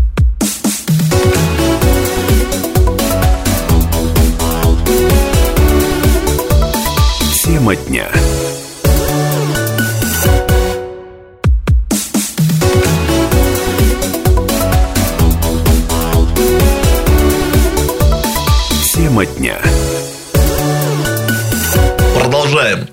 Тема 7.42 7.76
дня. 7.76 8.08
Тема 19.22 19.38
дня. 19.38 19.62
Продолжаем 22.14 22.88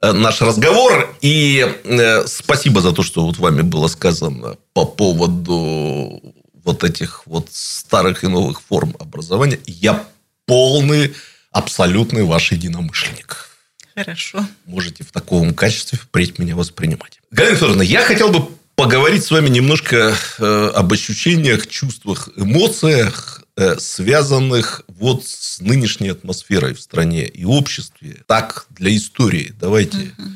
э, 0.00 0.12
наш 0.12 0.40
разговор. 0.40 1.14
И 1.20 1.66
э, 1.84 2.26
спасибо 2.26 2.80
за 2.80 2.92
то, 2.92 3.02
что 3.02 3.26
вот 3.26 3.38
вами 3.38 3.62
было 3.62 3.88
сказано 3.88 4.56
по 4.72 4.86
поводу 4.86 6.22
вот 6.62 6.84
этих 6.84 7.26
вот 7.26 7.48
старых 7.50 8.24
и 8.24 8.28
новых 8.28 8.62
форм 8.62 8.96
образования. 8.98 9.58
Я 9.66 10.04
полный, 10.46 11.14
абсолютный 11.50 12.22
ваш 12.22 12.52
единомышленник. 12.52 13.50
Хорошо. 13.94 14.46
Можете 14.64 15.04
в 15.04 15.12
таком 15.12 15.54
качестве 15.54 15.98
впредь 15.98 16.38
меня 16.38 16.56
воспринимать. 16.56 17.20
Галина 17.30 17.56
Федоровна, 17.56 17.82
я 17.82 18.00
хотел 18.02 18.30
бы 18.30 18.48
поговорить 18.74 19.24
с 19.24 19.30
вами 19.30 19.50
немножко 19.50 20.14
э, 20.38 20.70
об 20.74 20.92
ощущениях, 20.92 21.66
чувствах, 21.66 22.30
эмоциях 22.36 23.43
связанных 23.78 24.82
вот 24.88 25.24
с 25.26 25.60
нынешней 25.60 26.08
атмосферой 26.08 26.74
в 26.74 26.80
стране 26.80 27.26
и 27.26 27.44
обществе. 27.44 28.22
Так, 28.26 28.66
для 28.70 28.94
истории. 28.96 29.54
Давайте 29.60 29.98
угу. 30.18 30.28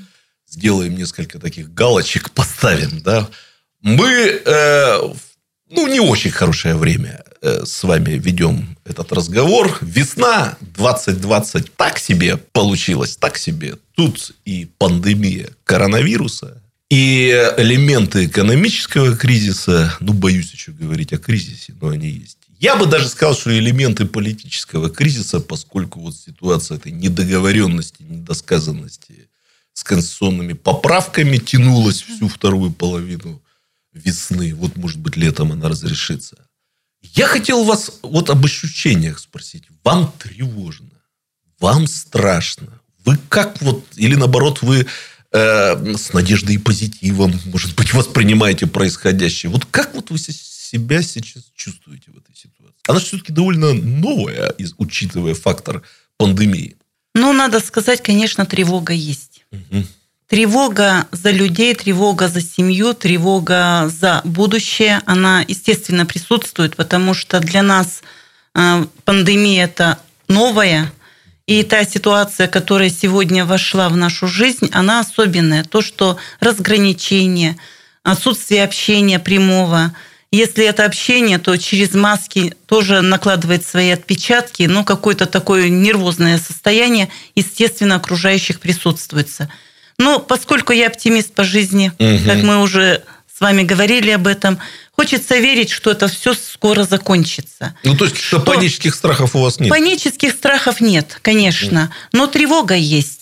сделаем 0.47 0.97
несколько 0.97 1.39
таких 1.39 1.75
галочек, 1.75 2.31
поставим. 2.31 3.01
Да? 3.01 3.29
Мы, 3.83 4.41
э, 4.45 4.99
ну, 5.71 5.87
не 5.87 6.01
очень 6.01 6.31
хорошее 6.31 6.77
время 6.77 7.25
э, 7.43 7.65
с 7.65 7.83
вами 7.83 8.13
ведем 8.13 8.77
этот 8.85 9.13
разговор. 9.13 9.79
Весна 9.81 10.57
2020 10.61 11.75
так 11.77 11.99
себе 11.99 12.37
получилось, 12.37 13.17
так 13.17 13.39
себе. 13.39 13.77
Тут 13.95 14.33
и 14.45 14.69
пандемия 14.79 15.51
коронавируса, 15.65 16.63
и 16.91 17.29
элементы 17.59 18.27
экономического 18.27 19.15
кризиса, 19.17 19.95
ну, 20.01 20.15
боюсь 20.15 20.53
еще 20.53 20.73
говорить 20.73 21.13
о 21.13 21.19
кризисе, 21.19 21.75
но 21.81 21.89
они 21.89 22.09
есть. 22.09 22.39
Я 22.59 22.75
бы 22.75 22.87
даже 22.87 23.09
сказал, 23.09 23.37
что 23.37 23.57
элементы 23.57 24.05
политического 24.05 24.91
кризиса, 24.91 25.39
поскольку 25.39 26.01
вот 26.01 26.17
ситуация 26.17 26.79
этой 26.79 26.91
недоговоренности, 26.91 28.03
недосказанности 28.03 29.29
с 29.75 29.85
конституционными 29.85 30.55
поправками 30.55 31.37
тянулась 31.37 32.03
всю 32.03 32.29
вторую 32.29 32.73
половину 32.73 33.41
весны. 33.93 34.55
Вот, 34.57 34.77
может 34.77 34.99
быть, 34.99 35.17
летом 35.17 35.53
она 35.53 35.69
разрешится. 35.69 36.37
Я 37.01 37.29
хотел 37.29 37.63
вас 37.63 38.01
вот 38.03 38.29
об 38.29 38.45
ощущениях 38.45 39.21
спросить. 39.21 39.65
Вам 39.85 40.13
тревожно? 40.19 40.91
Вам 41.61 41.87
страшно? 41.87 42.81
Вы 43.05 43.19
как 43.29 43.63
вот, 43.63 43.85
или 43.95 44.17
наоборот, 44.17 44.63
вы 44.63 44.85
э, 45.31 45.95
с 45.97 46.13
надеждой 46.13 46.57
и 46.57 46.59
позитивом, 46.59 47.41
может 47.45 47.77
быть, 47.77 47.95
воспринимаете 47.95 48.67
происходящее? 48.67 49.51
Вот 49.51 49.65
как 49.65 49.95
вот 49.95 50.11
вы 50.11 50.19
себя 50.71 51.03
сейчас 51.03 51.45
чувствуете 51.55 52.11
в 52.11 52.19
этой 52.19 52.35
ситуации? 52.37 52.75
Она 52.87 53.01
все-таки 53.01 53.33
довольно 53.33 53.73
новая, 53.73 54.55
учитывая 54.79 55.35
фактор 55.35 55.83
пандемии. 56.17 56.77
Ну, 57.15 57.33
надо 57.33 57.61
сказать, 57.61 58.03
конечно, 58.03 58.47
тревога 58.47 58.93
есть. 58.93 59.45
Угу. 59.53 59.85
Тревога 60.29 61.07
за 61.11 61.31
людей, 61.31 61.75
тревога 61.75 62.29
за 62.29 62.43
семью, 62.43 62.93
тревога 62.95 63.89
за 63.89 64.21
будущее, 64.25 65.01
она, 65.07 65.45
естественно, 65.49 66.05
присутствует, 66.05 66.77
потому 66.77 67.15
что 67.15 67.41
для 67.41 67.63
нас 67.63 68.03
э, 68.55 68.85
пандемия– 69.05 69.65
это 69.65 69.99
новая, 70.29 70.93
и 71.47 71.63
та 71.63 71.87
ситуация, 71.87 72.47
которая 72.47 72.91
сегодня 72.91 73.47
вошла 73.47 73.89
в 73.89 73.97
нашу 73.97 74.27
жизнь, 74.27 74.69
она 74.73 75.01
особенная. 75.01 75.65
То, 75.65 75.81
что 75.81 76.19
разграничение, 76.41 77.57
отсутствие 78.03 78.65
общения 78.65 79.19
прямого– 79.19 79.95
если 80.31 80.65
это 80.65 80.85
общение, 80.85 81.39
то 81.39 81.57
через 81.57 81.95
маски 81.95 82.55
тоже 82.67 83.01
накладывает 83.01 83.65
свои 83.65 83.91
отпечатки, 83.91 84.65
но 84.65 84.85
какое-то 84.85 85.27
такое 85.27 85.69
нервозное 85.69 86.39
состояние, 86.39 87.09
естественно, 87.35 87.97
окружающих 87.97 88.61
присутствуется. 88.61 89.51
Но 89.99 90.19
поскольку 90.19 90.73
я 90.73 90.89
оптимист 90.89 91.35
по 91.35 91.45
жизни, 91.45 91.93
угу. 91.99 92.25
как 92.27 92.43
мы 92.43 92.61
уже 92.61 93.03
с 93.35 93.41
вами 93.41 93.63
говорили 93.63 94.11
об 94.11 94.27
этом, 94.27 94.59
хочется 94.93 95.39
верить, 95.39 95.71
что 95.71 95.93
это 95.93 96.09
все 96.09 96.35
скоро 96.35 96.85
закончится. 96.85 97.75
Ну, 97.85 97.97
то 97.97 98.05
есть, 98.05 98.19
что 98.19 98.41
панических 98.41 98.95
страхов 98.95 99.35
у 99.35 99.41
вас 99.41 99.61
нет? 99.61 99.71
Панических 99.71 100.33
страхов 100.33 100.81
нет, 100.81 101.19
конечно, 101.23 101.93
но 102.13 102.27
тревога 102.27 102.75
есть. 102.75 103.18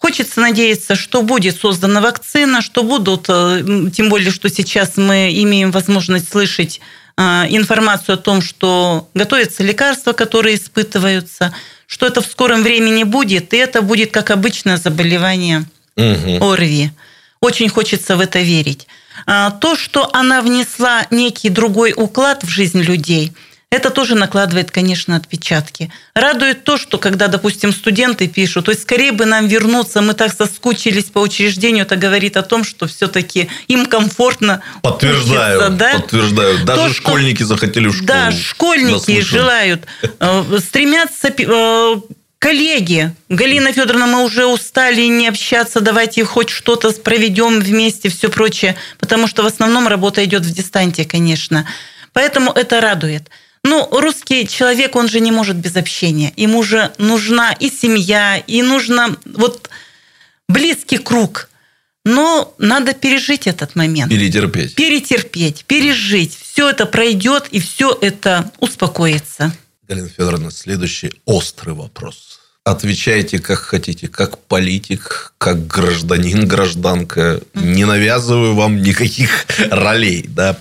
Хочется 0.00 0.40
надеяться, 0.40 0.96
что 0.96 1.20
будет 1.20 1.60
создана 1.60 2.00
вакцина, 2.00 2.62
что 2.62 2.82
будут, 2.82 3.26
э, 3.28 3.62
тем 3.94 4.08
более, 4.08 4.30
что 4.30 4.48
сейчас 4.48 4.96
мы 4.96 5.30
имеем 5.42 5.70
возможность 5.72 6.30
слышать 6.30 6.80
э, 7.18 7.22
информацию 7.50 8.14
о 8.14 8.16
том, 8.16 8.40
что 8.40 9.10
готовятся 9.12 9.62
лекарства, 9.62 10.14
которые 10.14 10.56
испытываются, 10.56 11.54
что 11.86 12.06
это 12.06 12.22
в 12.22 12.26
скором 12.26 12.62
времени 12.62 13.04
будет, 13.04 13.52
и 13.52 13.58
это 13.58 13.82
будет 13.82 14.10
как 14.10 14.30
обычное 14.30 14.78
заболевание 14.78 15.66
угу. 15.96 16.50
ОРВИ. 16.50 16.92
Очень 17.42 17.68
хочется 17.68 18.16
в 18.16 18.20
это 18.20 18.40
верить. 18.40 18.86
А, 19.26 19.50
то, 19.50 19.76
что 19.76 20.08
она 20.14 20.40
внесла 20.40 21.06
некий 21.10 21.50
другой 21.50 21.92
уклад 21.94 22.42
в 22.42 22.48
жизнь 22.48 22.80
людей– 22.80 23.34
это 23.70 23.90
тоже 23.90 24.16
накладывает, 24.16 24.72
конечно, 24.72 25.14
отпечатки. 25.14 25.92
Радует 26.14 26.64
то, 26.64 26.76
что 26.76 26.98
когда, 26.98 27.28
допустим, 27.28 27.72
студенты 27.72 28.26
пишут, 28.26 28.64
то 28.64 28.72
есть 28.72 28.82
скорее 28.82 29.12
бы 29.12 29.26
нам 29.26 29.46
вернуться, 29.46 30.02
мы 30.02 30.14
так 30.14 30.32
соскучились 30.32 31.04
по 31.04 31.20
учреждению, 31.20 31.84
это 31.84 31.94
говорит 31.94 32.36
о 32.36 32.42
том, 32.42 32.64
что 32.64 32.88
все-таки 32.88 33.48
им 33.68 33.86
комфортно 33.86 34.62
Подтверждаю, 34.82 35.58
учиться, 35.58 35.76
да? 35.76 35.92
подтверждаю. 36.00 36.64
Даже 36.64 36.82
то, 36.82 36.94
школьники 36.94 37.42
что, 37.44 37.46
захотели 37.46 37.86
в 37.86 37.92
школу. 37.92 38.06
Да, 38.08 38.32
школьники 38.32 39.20
желают, 39.20 39.86
э, 40.02 40.58
стремятся 40.58 41.28
э, 41.28 41.96
Коллеги, 42.40 43.14
Галина 43.28 43.70
Федоровна, 43.72 44.06
мы 44.06 44.24
уже 44.24 44.46
устали 44.46 45.02
не 45.02 45.28
общаться, 45.28 45.80
давайте 45.80 46.24
хоть 46.24 46.48
что-то 46.48 46.90
проведем 46.92 47.60
вместе, 47.60 48.08
все 48.08 48.30
прочее, 48.30 48.76
потому 48.98 49.28
что 49.28 49.42
в 49.42 49.46
основном 49.46 49.86
работа 49.86 50.24
идет 50.24 50.46
в 50.46 50.50
дистанте, 50.50 51.04
конечно. 51.04 51.68
Поэтому 52.14 52.50
это 52.50 52.80
радует. 52.80 53.28
Ну, 53.62 53.88
русский 53.90 54.48
человек, 54.48 54.96
он 54.96 55.08
же 55.08 55.20
не 55.20 55.30
может 55.30 55.56
без 55.56 55.76
общения. 55.76 56.32
Ему 56.36 56.62
же 56.62 56.92
нужна 56.98 57.52
и 57.52 57.70
семья, 57.70 58.38
и 58.38 58.62
нужно 58.62 59.16
вот 59.24 59.68
близкий 60.48 60.98
круг. 60.98 61.50
Но 62.04 62.54
надо 62.58 62.94
пережить 62.94 63.46
этот 63.46 63.76
момент. 63.76 64.10
Перетерпеть. 64.10 64.74
Перетерпеть, 64.74 65.64
пережить. 65.66 66.36
Все 66.40 66.70
это 66.70 66.86
пройдет, 66.86 67.48
и 67.50 67.60
все 67.60 67.96
это 68.00 68.50
успокоится. 68.58 69.52
Галина 69.86 70.08
Федоровна, 70.08 70.50
следующий 70.50 71.12
острый 71.26 71.74
вопрос. 71.74 72.40
Отвечайте 72.64 73.38
как 73.38 73.58
хотите, 73.58 74.08
как 74.08 74.38
политик, 74.38 75.34
как 75.38 75.66
гражданин, 75.66 76.46
гражданка. 76.46 77.40
Не 77.54 77.84
навязываю 77.84 78.54
вам 78.54 78.80
никаких 78.80 79.46
ролей, 79.70 80.24
да. 80.28 80.58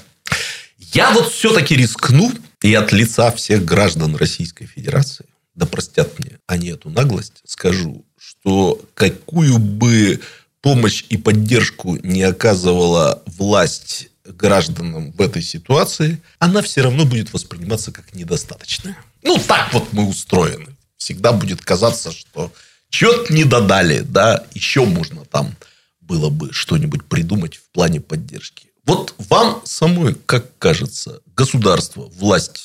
Я 0.94 1.12
вот 1.12 1.32
все-таки 1.32 1.76
рискну 1.76 2.34
и 2.62 2.74
от 2.74 2.92
лица 2.92 3.32
всех 3.32 3.66
граждан 3.66 4.16
Российской 4.16 4.66
Федерации, 4.66 5.26
да 5.56 5.66
простят 5.66 6.20
мне 6.20 6.40
они 6.48 6.70
эту 6.70 6.90
наглость, 6.90 7.42
скажу, 7.46 8.06
что 8.18 8.82
какую 8.94 9.58
бы 9.58 10.20
помощь 10.62 11.06
и 11.10 11.18
поддержку 11.18 11.96
не 11.98 12.24
оказывала 12.24 13.24
власть 13.26 14.10
гражданам 14.26 15.12
в 15.12 15.22
этой 15.22 15.42
ситуации, 15.42 16.22
она 16.38 16.62
все 16.62 16.82
равно 16.82 17.06
будет 17.06 17.34
восприниматься 17.34 17.92
как 17.92 18.14
недостаточная. 18.14 18.98
Ну, 19.24 19.38
так 19.38 19.74
вот 19.74 19.92
мы 19.94 20.08
устроены. 20.08 20.76
Всегда 20.98 21.32
будет 21.32 21.62
казаться, 21.62 22.12
что 22.12 22.52
что-то 22.90 23.34
не 23.34 23.44
додали, 23.44 24.02
да, 24.02 24.46
еще 24.54 24.86
можно 24.86 25.26
там 25.26 25.56
было 26.02 26.30
бы 26.30 26.52
что-нибудь 26.52 27.06
придумать 27.06 27.56
в 27.56 27.70
плане 27.72 28.02
поддержки. 28.02 28.69
Вот 28.90 29.14
вам 29.30 29.62
самой, 29.66 30.16
как 30.26 30.58
кажется, 30.58 31.20
государство, 31.36 32.10
власть, 32.18 32.60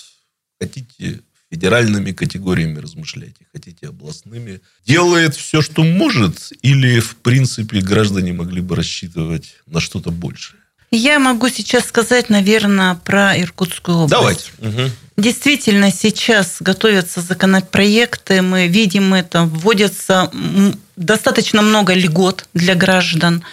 хотите 0.59 1.21
федеральными 1.51 2.13
категориями 2.13 2.79
размышляйте, 2.79 3.47
хотите 3.53 3.89
областными, 3.89 4.63
делает 4.87 5.35
все, 5.37 5.61
что 5.61 5.85
может, 5.85 6.51
или, 6.63 6.99
в 7.01 7.17
принципе, 7.17 7.81
граждане 7.81 8.33
могли 8.33 8.63
бы 8.63 8.75
рассчитывать 8.75 9.57
на 9.67 9.81
что-то 9.81 10.11
большее? 10.11 10.61
Я 10.91 11.19
могу 11.19 11.51
сейчас 11.51 11.85
сказать, 11.85 12.31
наверное, 12.31 12.95
про 12.95 13.39
Иркутскую 13.39 13.99
область. 13.99 14.11
Давайте. 14.11 14.51
Угу. 14.61 14.91
Действительно, 15.19 15.93
сейчас 15.93 16.57
готовятся 16.61 17.21
законопроекты, 17.21 18.41
мы 18.41 18.67
видим 18.67 19.13
это, 19.13 19.45
вводятся 19.45 20.31
достаточно 20.97 21.61
много 21.61 21.93
льгот 21.93 22.49
для 22.55 22.75
граждан. 22.75 23.45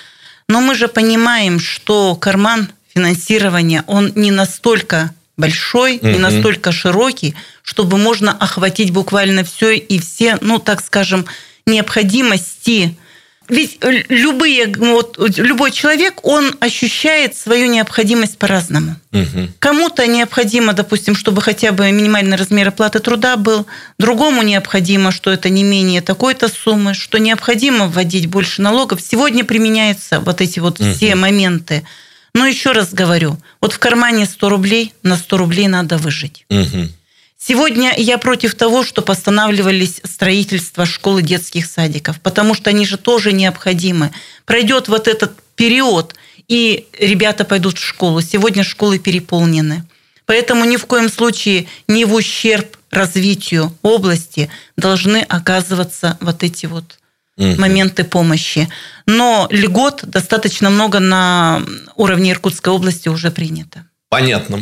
Но 0.51 0.59
мы 0.59 0.75
же 0.75 0.89
понимаем, 0.89 1.61
что 1.61 2.13
карман 2.13 2.67
финансирования, 2.93 3.85
он 3.87 4.11
не 4.15 4.31
настолько 4.31 5.13
большой, 5.37 5.95
угу. 5.95 6.07
не 6.07 6.19
настолько 6.19 6.73
широкий, 6.73 7.35
чтобы 7.63 7.97
можно 7.97 8.33
охватить 8.33 8.91
буквально 8.91 9.45
все 9.45 9.77
и 9.77 9.97
все, 9.97 10.37
ну, 10.41 10.59
так 10.59 10.83
скажем, 10.83 11.25
необходимости 11.65 12.97
ведь 13.51 13.79
любые, 14.07 14.73
вот, 14.77 15.17
любой 15.37 15.71
человек, 15.71 16.23
он 16.23 16.55
ощущает 16.61 17.35
свою 17.35 17.67
необходимость 17.67 18.37
по-разному. 18.37 18.95
Угу. 19.11 19.49
Кому-то 19.59 20.07
необходимо, 20.07 20.71
допустим, 20.71 21.17
чтобы 21.17 21.41
хотя 21.41 21.73
бы 21.73 21.91
минимальный 21.91 22.37
размер 22.37 22.69
оплаты 22.69 22.99
труда 22.99 23.35
был, 23.35 23.67
другому 23.99 24.41
необходимо, 24.41 25.11
что 25.11 25.31
это 25.31 25.49
не 25.49 25.63
менее 25.63 26.01
такой-то 26.01 26.47
суммы, 26.47 26.93
что 26.93 27.17
необходимо 27.17 27.87
вводить 27.87 28.27
больше 28.27 28.61
налогов. 28.61 29.01
Сегодня 29.01 29.43
применяются 29.43 30.21
вот 30.21 30.39
эти 30.39 30.59
вот 30.59 30.79
угу. 30.79 30.89
все 30.93 31.15
моменты. 31.15 31.83
Но 32.33 32.45
еще 32.45 32.71
раз 32.71 32.93
говорю, 32.93 33.37
вот 33.59 33.73
в 33.73 33.79
кармане 33.79 34.27
100 34.27 34.47
рублей, 34.47 34.93
на 35.03 35.17
100 35.17 35.37
рублей 35.37 35.67
надо 35.67 35.97
выжить. 35.97 36.45
Угу. 36.49 36.87
Сегодня 37.43 37.91
я 37.97 38.19
против 38.19 38.53
того, 38.53 38.83
что 38.83 39.01
постанавливались 39.01 39.99
строительство 40.03 40.85
школ 40.85 41.17
и 41.17 41.23
детских 41.23 41.65
садиков, 41.65 42.21
потому 42.21 42.53
что 42.53 42.69
они 42.69 42.85
же 42.85 42.97
тоже 42.97 43.33
необходимы. 43.33 44.11
Пройдет 44.45 44.87
вот 44.87 45.07
этот 45.07 45.33
период, 45.55 46.13
и 46.47 46.87
ребята 46.99 47.43
пойдут 47.43 47.79
в 47.79 47.83
школу. 47.83 48.21
Сегодня 48.21 48.63
школы 48.63 48.99
переполнены. 48.99 49.83
Поэтому 50.27 50.65
ни 50.65 50.77
в 50.77 50.85
коем 50.85 51.09
случае 51.09 51.67
не 51.87 52.05
в 52.05 52.13
ущерб 52.13 52.77
развитию 52.91 53.75
области 53.81 54.49
должны 54.77 55.17
оказываться 55.17 56.19
вот 56.21 56.43
эти 56.43 56.67
вот 56.67 56.99
угу. 57.37 57.59
моменты 57.59 58.03
помощи. 58.03 58.69
Но 59.07 59.47
льгот 59.49 60.03
достаточно 60.03 60.69
много 60.69 60.99
на 60.99 61.63
уровне 61.95 62.31
Иркутской 62.31 62.71
области 62.71 63.09
уже 63.09 63.31
принято. 63.31 63.87
Понятно. 64.09 64.61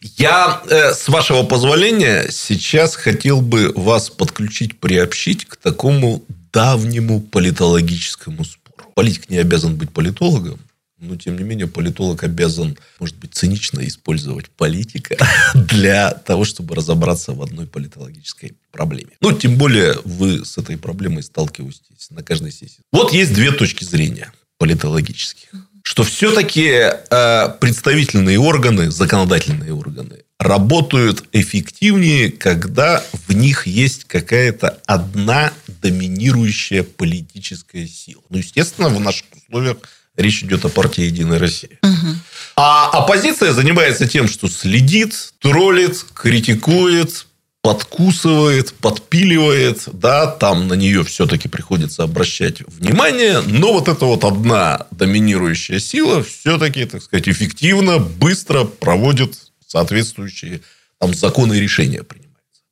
Я, 0.00 0.62
э, 0.68 0.92
с 0.92 1.08
вашего 1.08 1.42
позволения, 1.42 2.28
сейчас 2.30 2.96
хотел 2.96 3.40
бы 3.40 3.72
вас 3.74 4.10
подключить, 4.10 4.78
приобщить 4.78 5.44
к 5.44 5.56
такому 5.56 6.24
давнему 6.52 7.20
политологическому 7.20 8.44
спору. 8.44 8.90
Политик 8.94 9.30
не 9.30 9.38
обязан 9.38 9.76
быть 9.76 9.90
политологом, 9.90 10.60
но, 10.98 11.16
тем 11.16 11.36
не 11.36 11.44
менее, 11.44 11.66
политолог 11.66 12.24
обязан, 12.24 12.78
может 12.98 13.16
быть, 13.16 13.34
цинично 13.34 13.86
использовать 13.86 14.48
политика 14.48 15.16
для 15.54 16.10
того, 16.10 16.44
чтобы 16.44 16.74
разобраться 16.74 17.32
в 17.32 17.42
одной 17.42 17.66
политологической 17.66 18.54
проблеме. 18.72 19.10
Ну, 19.20 19.32
тем 19.32 19.56
более, 19.58 19.98
вы 20.04 20.44
с 20.44 20.56
этой 20.56 20.78
проблемой 20.78 21.22
сталкиваетесь 21.22 22.10
на 22.10 22.22
каждой 22.22 22.52
сессии. 22.52 22.80
Вот 22.92 23.12
есть 23.12 23.34
две 23.34 23.52
точки 23.52 23.84
зрения 23.84 24.32
политологических 24.58 25.50
что 25.86 26.02
все-таки 26.02 26.68
э, 26.68 27.48
представительные 27.60 28.40
органы, 28.40 28.90
законодательные 28.90 29.72
органы, 29.72 30.24
работают 30.36 31.22
эффективнее, 31.30 32.32
когда 32.32 33.04
в 33.28 33.32
них 33.32 33.68
есть 33.68 34.02
какая-то 34.02 34.80
одна 34.86 35.52
доминирующая 35.80 36.82
политическая 36.82 37.86
сила. 37.86 38.20
Ну, 38.30 38.38
естественно, 38.38 38.88
в 38.88 38.98
наших 38.98 39.26
условиях 39.36 39.76
речь 40.16 40.42
идет 40.42 40.64
о 40.64 40.70
партии 40.70 41.04
«Единая 41.04 41.38
Россия». 41.38 41.78
Угу. 41.84 42.16
А 42.56 42.90
оппозиция 42.90 43.52
занимается 43.52 44.08
тем, 44.08 44.26
что 44.26 44.48
следит, 44.48 45.14
троллит, 45.38 46.04
критикует, 46.14 47.26
подкусывает, 47.66 48.74
подпиливает, 48.74 49.88
да, 49.92 50.28
там 50.28 50.68
на 50.68 50.74
нее 50.74 51.02
все-таки 51.02 51.48
приходится 51.48 52.04
обращать 52.04 52.60
внимание, 52.60 53.40
но 53.40 53.72
вот 53.72 53.88
эта 53.88 54.04
вот 54.04 54.22
одна 54.22 54.86
доминирующая 54.92 55.80
сила 55.80 56.22
все-таки, 56.22 56.84
так 56.84 57.02
сказать, 57.02 57.28
эффективно, 57.28 57.98
быстро 57.98 58.62
проводит 58.62 59.50
соответствующие 59.66 60.60
там 61.00 61.12
законы 61.12 61.54
и 61.54 61.60
решения 61.60 62.04
принимаются. 62.04 62.62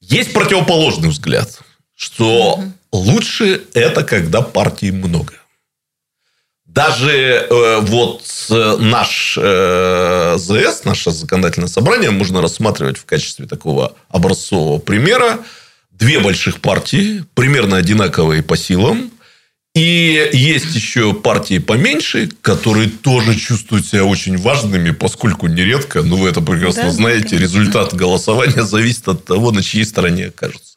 Есть 0.00 0.32
противоположный 0.32 1.10
взгляд, 1.10 1.60
что 1.94 2.54
угу. 2.54 2.72
лучше 2.90 3.60
это, 3.74 4.02
когда 4.02 4.40
партий 4.40 4.92
много. 4.92 5.34
Даже 6.74 7.10
э, 7.10 7.80
вот 7.82 8.22
э, 8.48 8.76
наш 8.78 9.36
э, 9.38 10.36
ЗС, 10.38 10.84
наше 10.84 11.10
законодательное 11.10 11.68
собрание, 11.68 12.10
можно 12.10 12.40
рассматривать 12.40 12.96
в 12.96 13.04
качестве 13.04 13.46
такого 13.46 13.94
образцового 14.08 14.78
примера. 14.78 15.40
Две 15.90 16.18
больших 16.18 16.60
партии, 16.60 17.24
примерно 17.34 17.76
одинаковые 17.76 18.42
по 18.42 18.56
силам. 18.56 19.10
И 19.74 20.30
есть 20.32 20.74
еще 20.74 21.12
партии 21.12 21.58
поменьше, 21.58 22.30
которые 22.40 22.88
тоже 22.88 23.34
чувствуют 23.34 23.86
себя 23.86 24.04
очень 24.04 24.38
важными, 24.38 24.92
поскольку 24.92 25.48
нередко, 25.48 26.02
ну 26.02 26.16
вы 26.16 26.30
это 26.30 26.40
прекрасно 26.40 26.84
да, 26.84 26.90
знаете, 26.90 27.36
конечно. 27.36 27.44
результат 27.44 27.94
голосования 27.94 28.62
зависит 28.62 29.06
от 29.08 29.26
того, 29.26 29.52
на 29.52 29.62
чьей 29.62 29.84
стороне 29.84 30.26
окажется. 30.26 30.76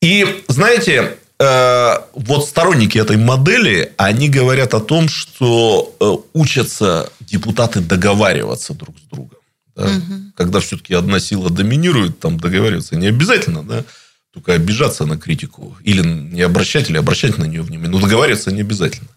И 0.00 0.44
знаете, 0.48 1.18
вот 1.38 2.48
сторонники 2.48 2.96
этой 2.98 3.16
модели, 3.16 3.92
они 3.96 4.28
говорят 4.28 4.74
о 4.74 4.80
том, 4.80 5.08
что 5.08 5.94
э, 6.00 6.16
учатся 6.32 7.10
депутаты 7.20 7.80
договариваться 7.80 8.72
друг 8.74 8.96
с 8.98 9.02
другом. 9.02 9.38
Да? 9.74 9.84
Угу. 9.84 10.32
Когда 10.36 10.60
все-таки 10.60 10.94
одна 10.94 11.18
сила 11.18 11.50
доминирует, 11.50 12.20
там 12.20 12.38
договариваться 12.38 12.96
не 12.96 13.08
обязательно, 13.08 13.64
да, 13.64 13.84
только 14.32 14.52
обижаться 14.52 15.06
на 15.06 15.18
критику. 15.18 15.76
Или 15.82 16.02
не 16.02 16.42
обращать, 16.42 16.90
или 16.90 16.98
обращать 16.98 17.38
на 17.38 17.44
нее 17.44 17.62
внимание. 17.62 17.90
Но 17.90 18.00
договариваться 18.00 18.52
не 18.52 18.60
обязательно. 18.60 19.10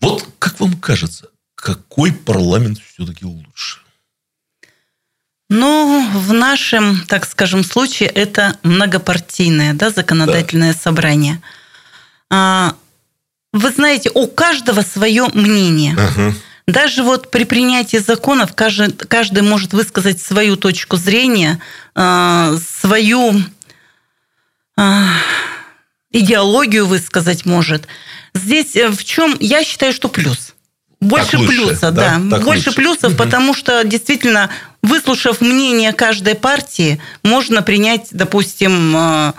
Вот 0.00 0.24
как 0.38 0.60
вам 0.60 0.74
кажется, 0.74 1.28
какой 1.56 2.12
парламент 2.12 2.78
все-таки 2.94 3.24
лучше? 3.24 3.80
Ну, 5.50 6.06
в 6.12 6.32
нашем, 6.32 7.04
так 7.06 7.26
скажем, 7.26 7.64
случае 7.64 8.10
это 8.10 8.58
многопартийное 8.62 9.72
да, 9.72 9.90
законодательное 9.90 10.74
да. 10.74 10.78
собрание. 10.78 11.40
А, 12.30 12.74
вы 13.52 13.70
знаете, 13.70 14.10
у 14.12 14.26
каждого 14.26 14.82
свое 14.82 15.26
мнение. 15.32 15.96
Ага. 15.98 16.34
Даже 16.66 17.02
вот 17.02 17.30
при 17.30 17.44
принятии 17.44 17.96
законов 17.96 18.54
каждый, 18.54 18.92
каждый 18.92 19.42
может 19.42 19.72
высказать 19.72 20.20
свою 20.20 20.56
точку 20.56 20.96
зрения, 20.96 21.60
а, 21.94 22.54
свою 22.80 23.42
а, 24.76 25.06
идеологию 26.10 26.86
высказать 26.86 27.46
может. 27.46 27.88
Здесь 28.34 28.76
э, 28.76 28.88
в 28.88 29.02
чем, 29.02 29.34
я 29.40 29.64
считаю, 29.64 29.94
что 29.94 30.08
плюс. 30.08 30.47
Больше 31.00 31.30
Так 31.32 31.40
лучше, 31.40 31.52
плюса, 31.52 31.90
да? 31.90 32.18
да. 32.18 32.38
Больше 32.38 32.70
лучше. 32.70 32.72
плюсов, 32.72 33.16
потому 33.16 33.54
что 33.54 33.84
действительно, 33.84 34.50
выслушав 34.82 35.40
мнение 35.40 35.92
каждой 35.92 36.34
партии, 36.34 37.00
можно 37.22 37.62
принять, 37.62 38.08
допустим, 38.10 38.96
э, 38.96 39.32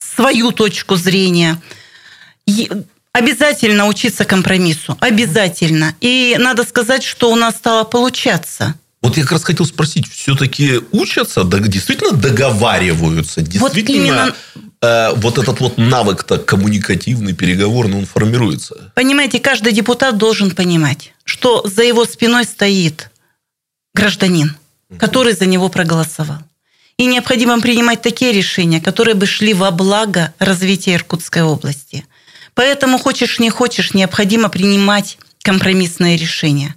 свою 0.00 0.50
точку 0.52 0.96
зрения. 0.96 1.60
И 2.46 2.70
Обязательно 3.12 3.86
учиться 3.86 4.24
компромиссу. 4.24 4.96
Обязательно. 5.00 5.94
И 6.00 6.36
надо 6.38 6.62
сказать, 6.64 7.02
что 7.02 7.32
у 7.32 7.36
нас 7.36 7.56
стало 7.56 7.82
получаться. 7.82 8.74
Вот 9.02 9.16
я 9.16 9.22
как 9.22 9.32
раз 9.32 9.44
хотел 9.44 9.66
спросить, 9.66 10.08
все-таки 10.08 10.80
учатся, 10.92 11.42
действительно 11.44 12.12
договариваются, 12.12 13.40
действительно 13.40 13.96
именно- 13.96 14.34
э, 14.54 14.58
вот 14.80 15.38
этот 15.38 15.60
вот 15.60 15.76
навык-то 15.76 16.38
коммуникативный, 16.38 17.32
переговорный, 17.32 17.98
он 17.98 18.06
формируется. 18.06 18.92
Понимаете, 18.94 19.40
каждый 19.40 19.72
депутат 19.72 20.18
должен 20.18 20.52
понимать, 20.52 21.12
что 21.24 21.66
за 21.66 21.82
его 21.82 22.04
спиной 22.04 22.44
стоит 22.44 23.10
гражданин, 23.94 24.56
который 24.98 25.32
за 25.32 25.46
него 25.46 25.68
проголосовал. 25.68 26.38
И 26.96 27.06
необходимо 27.06 27.60
принимать 27.60 28.02
такие 28.02 28.32
решения, 28.32 28.80
которые 28.80 29.14
бы 29.14 29.26
шли 29.26 29.54
во 29.54 29.70
благо 29.70 30.34
развития 30.38 30.94
Иркутской 30.94 31.42
области. 31.42 32.04
Поэтому, 32.54 32.98
хочешь 32.98 33.38
не 33.38 33.50
хочешь, 33.50 33.94
необходимо 33.94 34.48
принимать 34.48 35.18
компромиссные 35.42 36.16
решения. 36.16 36.74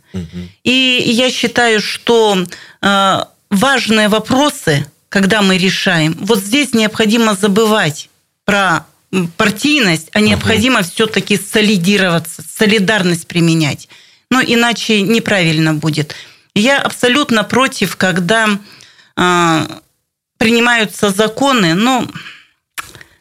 И 0.64 1.04
я 1.06 1.32
считаю, 1.32 1.82
что 1.82 2.46
э, 2.82 3.20
важные 3.50 4.10
вопросы, 4.10 4.86
когда 5.12 5.42
мы 5.42 5.58
решаем, 5.58 6.16
вот 6.22 6.40
здесь 6.40 6.74
необходимо 6.74 7.36
забывать 7.36 8.10
про 8.46 8.86
партийность, 9.36 10.08
а 10.14 10.22
необходимо 10.22 10.84
все-таки 10.84 11.38
солидироваться, 11.38 12.42
солидарность 12.50 13.28
применять. 13.28 13.90
Ну, 14.30 14.42
иначе 14.42 15.02
неправильно 15.02 15.74
будет. 15.74 16.16
Я 16.56 16.80
абсолютно 16.80 17.44
против, 17.44 17.98
когда 17.98 18.58
э, 19.18 19.68
принимаются 20.38 21.10
законы, 21.10 21.74
ну, 21.74 22.10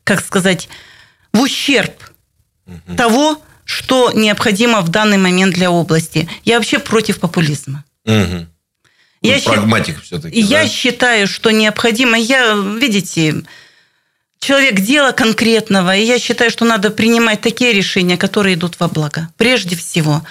как 0.05 0.25
сказать, 0.25 0.69
в 1.33 1.41
ущерб 1.41 1.93
того, 2.97 3.43
что 3.65 4.13
необходимо 4.13 4.81
в 4.81 4.91
данный 4.91 5.19
момент 5.19 5.55
для 5.55 5.73
области. 5.73 6.31
Я 6.45 6.59
вообще 6.59 6.79
против 6.79 7.19
популизма. 7.19 7.83
Мгм. 8.05 8.49
Я 9.23 9.35
Ну, 9.35 9.39
счит- 9.41 9.49
прагматик 9.53 10.03
все-таки. 10.03 10.41
Я 10.41 10.67
считаю, 10.67 11.27
что 11.27 11.51
необходимо. 11.51 12.19
Я, 12.19 12.55
видите, 12.55 13.43
человек 14.39 14.81
дела 14.81 15.13
конкретного, 15.13 15.95
и 15.97 16.05
я 16.05 16.19
считаю, 16.19 16.51
что 16.51 16.65
надо 16.65 16.91
принимать 16.91 17.41
такие 17.43 17.73
решения, 17.73 18.17
которые 18.17 18.55
идут 18.55 18.77
во 18.81 18.89
благо. 18.89 19.29
Прежде 19.37 19.77
всего. 19.77 20.23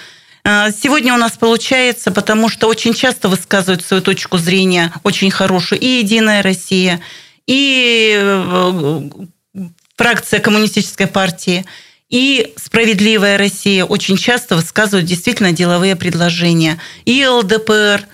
А, 0.42 0.70
Сегодня 0.72 1.14
у 1.14 1.18
нас 1.18 1.32
получается, 1.32 2.10
потому 2.10 2.48
что 2.48 2.66
очень 2.66 2.94
часто 2.94 3.28
высказывают 3.28 3.84
свою 3.84 4.02
точку 4.02 4.38
зрения 4.38 4.92
очень 5.04 5.30
хорошую 5.30 5.80
и 5.80 5.86
«Единая 5.86 6.42
Россия», 6.42 7.00
и 7.46 8.14
э, 8.16 9.00
фракция 9.96 10.40
Коммунистической 10.40 11.06
партии, 11.06 11.64
и 12.08 12.54
«Справедливая 12.56 13.38
Россия» 13.38 13.84
очень 13.84 14.16
часто 14.16 14.56
высказывают 14.56 15.06
действительно 15.06 15.52
деловые 15.52 15.94
предложения. 15.94 16.78
И 17.04 17.24
ЛДПР, 17.26 18.06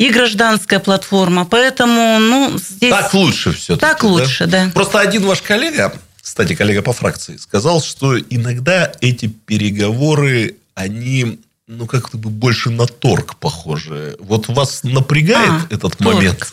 и 0.00 0.08
гражданская 0.08 0.78
платформа. 0.78 1.44
Поэтому, 1.44 2.18
ну, 2.18 2.56
здесь... 2.58 2.90
Так 2.90 3.12
лучше 3.12 3.52
все-таки. 3.52 3.80
Так 3.80 4.02
лучше, 4.02 4.46
да. 4.46 4.70
Просто 4.72 4.98
один 4.98 5.26
ваш 5.26 5.42
коллега, 5.42 5.92
кстати, 6.22 6.54
коллега 6.54 6.80
по 6.80 6.94
фракции, 6.94 7.36
сказал, 7.36 7.82
что 7.82 8.18
иногда 8.18 8.90
эти 9.02 9.26
переговоры, 9.26 10.56
они, 10.74 11.38
ну, 11.66 11.86
как-то 11.86 12.16
бы 12.16 12.30
больше 12.30 12.70
на 12.70 12.86
торг 12.86 13.36
похожи. 13.36 14.16
Вот 14.20 14.48
вас 14.48 14.84
напрягает 14.84 15.50
А, 15.50 15.74
этот 15.74 15.98
торг. 15.98 16.14
момент? 16.16 16.50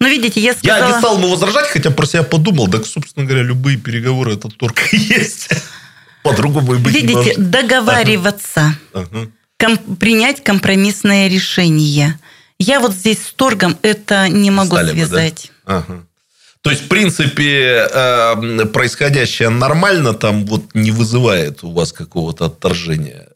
Ну, 0.00 0.08
видите, 0.08 0.40
я 0.40 0.54
сказала... 0.54 0.88
Я 0.88 0.94
не 0.94 0.98
стал 1.00 1.18
ему 1.18 1.28
возражать, 1.28 1.66
хотя 1.68 1.90
про 1.90 2.06
себя 2.06 2.22
подумал, 2.22 2.68
так, 2.68 2.86
собственно 2.86 3.26
говоря, 3.26 3.42
любые 3.42 3.76
переговоры 3.76 4.32
это 4.36 4.48
торг 4.48 4.94
и 4.94 4.96
есть. 4.96 5.50
По-другому 6.22 6.74
и 6.76 6.78
быть 6.78 6.94
не 6.94 7.00
Видите, 7.02 7.14
может. 7.18 7.50
договариваться, 7.50 8.74
Ага. 8.94 9.28
ком- 9.58 9.96
принять 9.96 10.42
компромиссное 10.42 11.28
решение. 11.28 12.18
Я 12.58 12.80
вот 12.80 12.92
здесь 12.92 13.24
с 13.24 13.32
торгом 13.32 13.78
это 13.82 14.28
не 14.28 14.50
могу 14.50 14.76
Стали 14.76 14.92
бы, 14.92 15.00
да? 15.00 15.06
связать. 15.06 15.52
Ага. 15.64 16.04
То 16.60 16.70
есть, 16.70 16.84
в 16.84 16.88
принципе, 16.88 17.88
э, 17.90 18.66
происходящее 18.66 19.48
нормально 19.48 20.12
там 20.12 20.44
вот 20.44 20.74
не 20.74 20.90
вызывает 20.90 21.62
у 21.62 21.70
вас 21.70 21.92
какого-то 21.92 22.46
отторжения. 22.46 23.28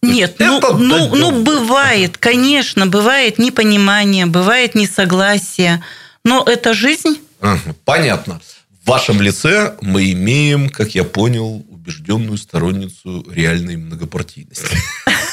Нет, 0.00 0.36
ну, 0.38 0.58
это 0.58 0.72
ну, 0.72 1.14
ну, 1.14 1.42
бывает, 1.42 2.16
конечно, 2.16 2.86
бывает 2.86 3.38
непонимание, 3.38 4.24
бывает 4.24 4.74
несогласие, 4.74 5.84
но 6.24 6.42
это 6.46 6.72
жизнь. 6.72 7.18
Понятно. 7.84 8.40
В 8.82 8.88
вашем 8.88 9.20
лице 9.20 9.76
мы 9.82 10.12
имеем, 10.12 10.70
как 10.70 10.94
я 10.94 11.04
понял, 11.04 11.64
убежденную 11.68 12.38
сторонницу 12.38 13.26
реальной 13.30 13.76
многопартийности. 13.76 14.76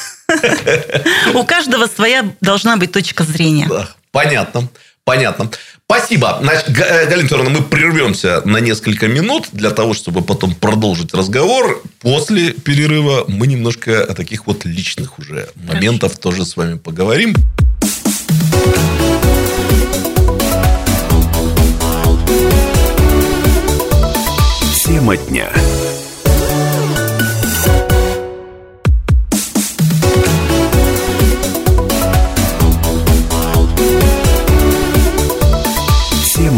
У 1.34 1.44
каждого 1.44 1.88
своя 1.88 2.26
должна 2.42 2.78
быть 2.78 2.92
точка 2.92 3.24
зрения. 3.24 3.70
Понятно. 4.12 4.70
Понятно. 5.04 5.50
Спасибо. 5.86 6.40
Значит, 6.42 6.70
э, 6.70 7.06
Галина 7.08 7.28
Федоровна, 7.28 7.50
мы 7.50 7.62
прервемся 7.62 8.42
на 8.46 8.58
несколько 8.58 9.08
минут 9.08 9.50
для 9.52 9.70
того, 9.70 9.94
чтобы 9.94 10.22
потом 10.22 10.56
продолжить 10.56 11.14
разговор. 11.14 11.84
После 12.00 12.52
перерыва 12.52 13.26
мы 13.28 13.48
немножко 13.48 14.02
о 14.02 14.14
таких 14.14 14.48
вот 14.48 14.66
личных 14.66 15.20
уже 15.20 15.50
моментах 15.56 16.18
тоже 16.18 16.46
с 16.46 16.56
вами 16.56 16.78
поговорим. 16.78 17.36
Тема 24.86 25.18
дня. 25.18 25.52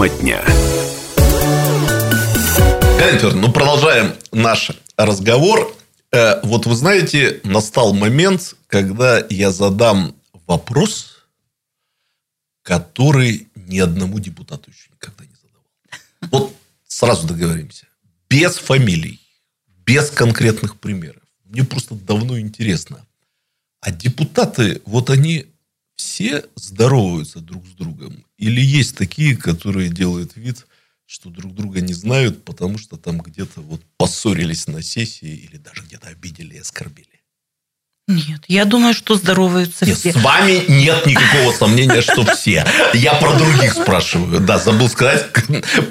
Тема 0.05 0.21
дня. 0.21 0.43
Галина 2.99 3.41
ну 3.41 3.51
продолжаем 3.51 4.13
наш 4.31 4.71
разговор. 4.97 5.75
Э, 6.11 6.41
Вот 6.43 6.65
вы 6.67 6.75
знаете, 6.75 7.41
настал 7.43 7.93
момент, 7.93 8.55
когда 8.67 9.25
я 9.29 9.51
задам 9.51 10.15
вопрос, 10.45 11.25
который 12.61 13.47
ни 13.55 13.79
одному 13.79 14.19
депутату 14.19 14.69
еще 14.69 14.89
никогда 14.91 15.23
не 15.25 15.35
задавал. 15.35 16.31
Вот 16.31 16.55
сразу 16.87 17.27
договоримся. 17.27 17.87
Без 18.29 18.57
фамилий, 18.57 19.19
без 19.85 20.11
конкретных 20.11 20.79
примеров. 20.79 21.23
Мне 21.45 21.63
просто 21.63 21.95
давно 21.95 22.39
интересно. 22.39 23.05
А 23.81 23.91
депутаты, 23.91 24.81
вот 24.85 25.09
они 25.09 25.47
все 25.95 26.45
здороваются 26.55 27.39
друг 27.39 27.65
с 27.65 27.71
другом? 27.71 28.24
Или 28.37 28.61
есть 28.61 28.97
такие, 28.97 29.37
которые 29.37 29.89
делают 29.89 30.35
вид, 30.35 30.65
что 31.05 31.29
друг 31.29 31.53
друга 31.53 31.81
не 31.81 31.93
знают, 31.93 32.43
потому 32.43 32.77
что 32.77 32.97
там 32.97 33.19
где-то 33.21 33.61
вот 33.61 33.81
поссорились 33.97 34.67
на 34.67 34.81
сессии 34.81 35.35
или 35.35 35.57
даже 35.57 35.83
где-то 35.83 36.07
обидели 36.07 36.55
и 36.55 36.59
оскорбили? 36.59 37.07
Нет, 38.07 38.43
я 38.47 38.65
думаю, 38.65 38.93
что 38.93 39.15
здороваются 39.15 39.83
Нет, 39.85 39.97
все. 39.97 40.11
с 40.11 40.15
вами 40.17 40.63
нет 40.67 41.07
никакого 41.07 41.51
сомнения, 41.51 42.01
что 42.01 42.23
все. 42.35 42.63
Я 42.93 43.15
про 43.15 43.33
других 43.33 43.73
спрашиваю. 43.73 44.41
Да, 44.41 44.59
забыл 44.59 44.89
сказать. 44.89 45.25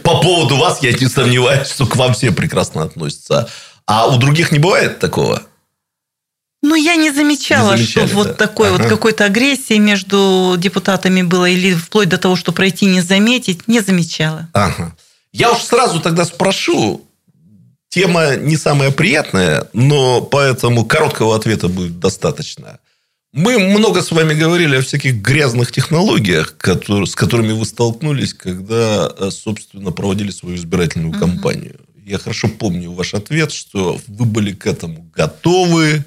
По 0.05 0.21
поводу 0.21 0.57
вас 0.57 0.81
я 0.83 0.93
не 0.93 1.09
сомневаюсь, 1.09 1.69
что 1.69 1.87
к 1.87 1.97
вам 1.97 2.15
все 2.15 2.31
прекрасно 2.31 2.85
относятся. 2.85 3.49
А 3.87 4.07
у 4.07 4.17
других 4.19 4.53
не 4.53 4.61
бывает 4.61 5.01
такого? 5.01 5.43
Ну, 6.67 6.75
я 6.77 6.97
не 6.97 7.11
замечала, 7.13 7.77
Не 7.77 7.85
что 7.85 8.07
вот 8.07 8.29
да. 8.29 8.33
такой 8.33 8.71
вот 8.71 8.81
Ага. 8.81 8.89
какой-то 8.89 9.27
агрессии 9.27 9.77
между 9.77 10.55
депутатами 10.57 11.21
было, 11.21 11.45
или 11.45 11.75
вплоть 11.75 12.09
до 12.09 12.17
того, 12.17 12.37
что 12.37 12.53
пройти 12.53 12.87
не 12.87 13.03
заметить, 13.03 13.69
не 13.69 13.81
замечала. 13.81 14.49
Ага. 14.55 14.97
Я 15.31 15.53
уж 15.53 15.59
сразу 15.63 16.01
тогда 16.01 16.25
спрошу. 16.25 17.05
Тема 17.91 18.37
не 18.37 18.57
самая 18.57 18.91
приятная, 18.93 19.69
но 19.75 20.23
поэтому 20.23 20.87
короткого 20.87 21.37
ответа 21.37 21.69
будет 21.69 22.01
достаточно. 22.01 22.79
Мы 23.35 23.59
много 23.59 24.01
с 24.01 24.11
вами 24.11 24.33
говорили 24.33 24.77
о 24.77 24.81
всяких 24.81 25.17
грязных 25.17 25.71
технологиях, 25.71 26.57
которые- 26.57 27.07
с 27.07 27.15
которыми 27.15 27.53
вы 27.53 27.67
столкнулись, 27.67 28.33
когда, 28.33 29.13
э, 29.19 29.31
собственно, 29.31 29.91
проводили 29.91 30.31
свою 30.31 30.57
избирательную 30.57 31.13
кампанию. 31.13 31.77
Я 32.07 32.17
хорошо 32.19 32.49
помню 32.49 32.91
ваш 32.93 33.13
ответ, 33.13 33.53
что 33.53 34.01
вы 34.09 34.25
были 34.25 34.53
к 34.55 34.67
этому 34.67 35.11
готовы, 35.15 36.05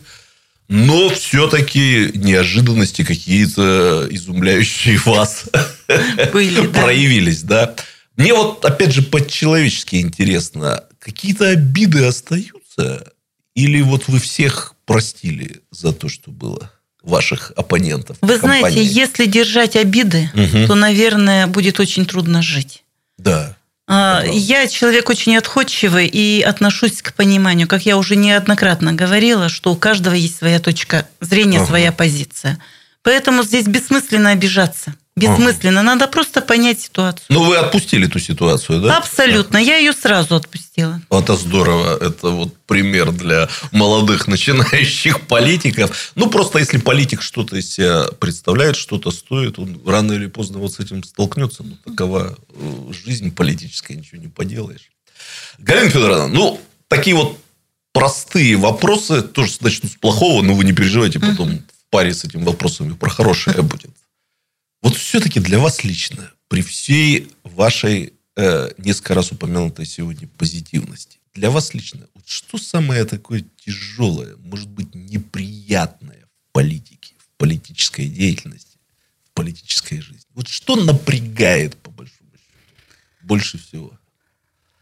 но 0.67 1.09
все-таки 1.09 2.11
неожиданности 2.15 3.03
какие-то 3.03 4.07
изумляющие 4.09 4.97
вас 4.99 5.45
Были, 6.33 6.67
да. 6.67 6.81
проявились, 6.83 7.43
да. 7.43 7.75
Мне 8.15 8.33
вот, 8.33 8.63
опять 8.65 8.93
же, 8.93 9.01
по-человечески 9.01 9.95
интересно, 9.97 10.83
какие-то 10.99 11.49
обиды 11.49 12.03
остаются? 12.05 13.11
Или 13.55 13.81
вот 13.81 14.07
вы 14.07 14.19
всех 14.19 14.75
простили 14.85 15.61
за 15.71 15.91
то, 15.93 16.09
что 16.09 16.31
было 16.31 16.71
ваших 17.01 17.51
оппонентов? 17.55 18.17
Вы 18.21 18.37
компании? 18.39 18.59
знаете, 18.59 18.83
если 18.83 19.25
держать 19.25 19.75
обиды, 19.75 20.29
Мгм. 20.33 20.67
то, 20.67 20.75
наверное, 20.75 21.47
будет 21.47 21.79
очень 21.79 22.05
трудно 22.05 22.41
жить. 22.41 22.83
Да. 23.17 23.56
А. 23.99 24.23
Я 24.25 24.67
человек 24.67 25.09
очень 25.09 25.35
отходчивый 25.35 26.07
и 26.07 26.41
отношусь 26.41 27.01
к 27.01 27.13
пониманию. 27.13 27.67
Как 27.67 27.83
я 27.85 27.97
уже 27.97 28.15
неоднократно 28.15 28.93
говорила, 28.93 29.49
что 29.49 29.71
у 29.71 29.75
каждого 29.75 30.13
есть 30.13 30.37
своя 30.37 30.59
точка 30.59 31.07
зрения, 31.19 31.65
своя 31.65 31.91
позиция. 31.91 32.59
Поэтому 33.01 33.43
здесь 33.43 33.65
бессмысленно 33.65 34.31
обижаться. 34.31 34.93
Бессмысленно. 35.17 35.81
Надо 35.81 36.07
просто 36.07 36.41
понять 36.41 36.79
ситуацию. 36.79 37.25
Ну, 37.29 37.43
вы 37.43 37.57
отпустили 37.57 38.07
эту 38.07 38.19
ситуацию, 38.19 38.81
да? 38.81 38.97
Абсолютно. 38.97 39.57
Я 39.57 39.77
ее 39.77 39.91
сразу 39.91 40.35
отпустила. 40.35 41.01
Это 41.09 41.35
здорово. 41.35 41.97
Это 41.97 42.29
вот 42.29 42.55
пример 42.67 43.11
для 43.11 43.49
молодых 43.71 44.27
начинающих 44.27 45.21
политиков. 45.21 46.11
Ну, 46.13 46.29
просто 46.29 46.59
если 46.59 46.77
политик 46.77 47.23
что-то 47.23 47.55
из 47.55 47.73
себя 47.73 48.05
представляет, 48.19 48.75
что-то 48.75 49.09
стоит, 49.09 49.57
он 49.57 49.81
рано 49.87 50.13
или 50.13 50.27
поздно 50.27 50.59
вот 50.59 50.73
с 50.73 50.79
этим 50.79 51.03
столкнется. 51.03 51.63
Ну, 51.63 51.77
такова 51.83 52.37
э, 52.53 52.91
жизнь 53.03 53.33
политическая, 53.33 53.95
ничего 53.95 54.21
не 54.21 54.27
поделаешь. 54.27 54.91
Галина 55.57 55.89
Федоровна, 55.89 56.27
ну, 56.27 56.61
такие 56.87 57.15
вот 57.15 57.39
простые 57.91 58.55
вопросы, 58.55 59.23
тоже 59.23 59.53
начну 59.61 59.89
с 59.89 59.93
плохого, 59.93 60.43
но 60.43 60.53
вы 60.53 60.63
не 60.63 60.73
переживайте, 60.73 61.19
потом 61.19 61.57
в 61.57 61.89
паре 61.89 62.13
с 62.13 62.23
этими 62.23 62.43
вопросами 62.43 62.93
про 62.93 63.09
хорошее 63.09 63.63
будет. 63.63 63.89
Вот 64.81 64.95
все-таки 64.95 65.39
для 65.39 65.59
вас 65.59 65.83
лично, 65.83 66.31
при 66.47 66.61
всей 66.61 67.31
вашей 67.43 68.13
э, 68.35 68.69
несколько 68.77 69.13
раз 69.13 69.31
упомянутой 69.31 69.85
сегодня 69.85 70.27
позитивности, 70.27 71.19
для 71.33 71.51
вас 71.51 71.73
лично, 71.73 72.07
вот 72.15 72.27
что 72.27 72.57
самое 72.57 73.05
такое 73.05 73.45
тяжелое, 73.63 74.35
может 74.37 74.69
быть, 74.69 74.93
неприятное 74.95 76.25
в 76.25 76.51
политике, 76.51 77.13
в 77.19 77.37
политической 77.37 78.07
деятельности, 78.07 78.77
в 79.25 79.31
политической 79.33 80.01
жизни? 80.01 80.25
Вот 80.33 80.47
что 80.47 80.75
напрягает, 80.75 81.75
по 81.77 81.91
большому 81.91 82.31
счету, 82.31 82.87
больше 83.21 83.57
всего? 83.57 83.91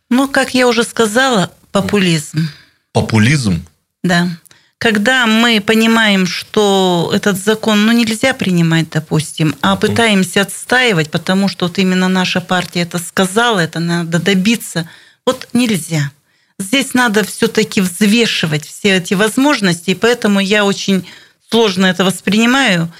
Ну, 0.09 0.29
как 0.29 0.53
я 0.53 0.67
уже 0.67 0.83
сказала, 0.83 1.53
популизм. 1.71 2.47
Популизм? 2.93 3.65
Да. 4.03 4.39
Когда 4.77 5.25
мы 5.25 5.61
понимаем, 5.61 6.27
что 6.27 7.11
этот 7.13 7.37
закон 7.37 7.85
ну, 7.85 7.91
нельзя 7.91 8.33
принимать, 8.33 8.89
допустим, 8.89 9.55
а 9.61 9.75
пытаемся 9.75 10.41
отстаивать, 10.41 11.09
потому 11.09 11.47
что 11.47 11.67
вот 11.67 11.79
именно 11.79 12.07
наша 12.07 12.41
партия 12.41 12.81
это 12.81 12.99
сказала, 12.99 13.59
это 13.59 13.79
надо 13.79 14.19
добиться, 14.19 14.89
вот 15.25 15.47
нельзя. 15.53 16.11
Здесь 16.59 16.93
надо 16.93 17.23
все-таки 17.25 17.81
взвешивать 17.81 18.65
все 18.65 18.97
эти 18.97 19.13
возможности, 19.13 19.91
и 19.91 19.95
поэтому 19.95 20.39
я 20.39 20.65
очень 20.65 21.07
сложно 21.49 21.85
это 21.85 22.03
воспринимаю, 22.03 22.91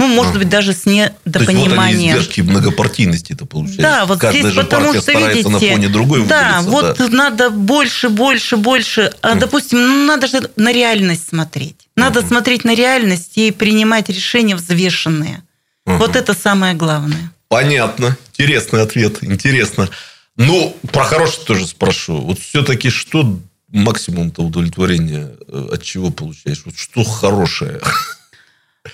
ну, 0.00 0.06
может 0.06 0.38
быть, 0.38 0.48
даже 0.48 0.72
с 0.72 0.84
То 0.84 0.90
есть, 0.90 1.12
вот 1.24 1.48
они 1.48 1.64
недопониманием. 1.64 2.46
многопартийности 2.46 3.34
это 3.34 3.44
получается. 3.44 3.82
Да, 3.82 4.06
вот 4.06 4.18
Каждая 4.18 4.42
здесь 4.44 4.54
же 4.54 4.62
потому 4.62 4.94
что, 4.94 5.12
видите, 5.12 5.48
на 5.50 5.60
фоне 5.60 5.88
другой 5.90 6.24
да, 6.24 6.62
вот 6.62 6.96
да. 6.96 7.08
надо 7.08 7.50
больше, 7.50 8.08
больше, 8.08 8.56
больше. 8.56 9.12
А, 9.20 9.34
допустим, 9.34 9.78
ну, 9.78 10.06
надо 10.06 10.26
же 10.26 10.48
на 10.56 10.72
реальность 10.72 11.28
смотреть. 11.28 11.76
Надо 11.96 12.22
смотреть 12.26 12.64
на 12.64 12.74
реальность 12.74 13.32
и 13.36 13.50
принимать 13.50 14.08
решения 14.08 14.56
взвешенные. 14.56 15.42
Вот 15.84 16.16
это 16.16 16.32
самое 16.32 16.72
главное. 16.72 17.32
Понятно. 17.48 18.16
Интересный 18.32 18.80
ответ. 18.80 19.18
Интересно. 19.20 19.90
Ну, 20.36 20.74
про 20.92 21.04
хорошее 21.04 21.44
тоже 21.44 21.66
спрошу. 21.66 22.22
Вот 22.22 22.38
все-таки 22.38 22.88
что 22.88 23.38
максимум-то 23.68 24.42
удовлетворения 24.42 25.32
э, 25.46 25.68
от 25.72 25.82
чего 25.82 26.10
получаешь? 26.10 26.62
Вот 26.64 26.78
что 26.78 27.04
хорошее? 27.04 27.80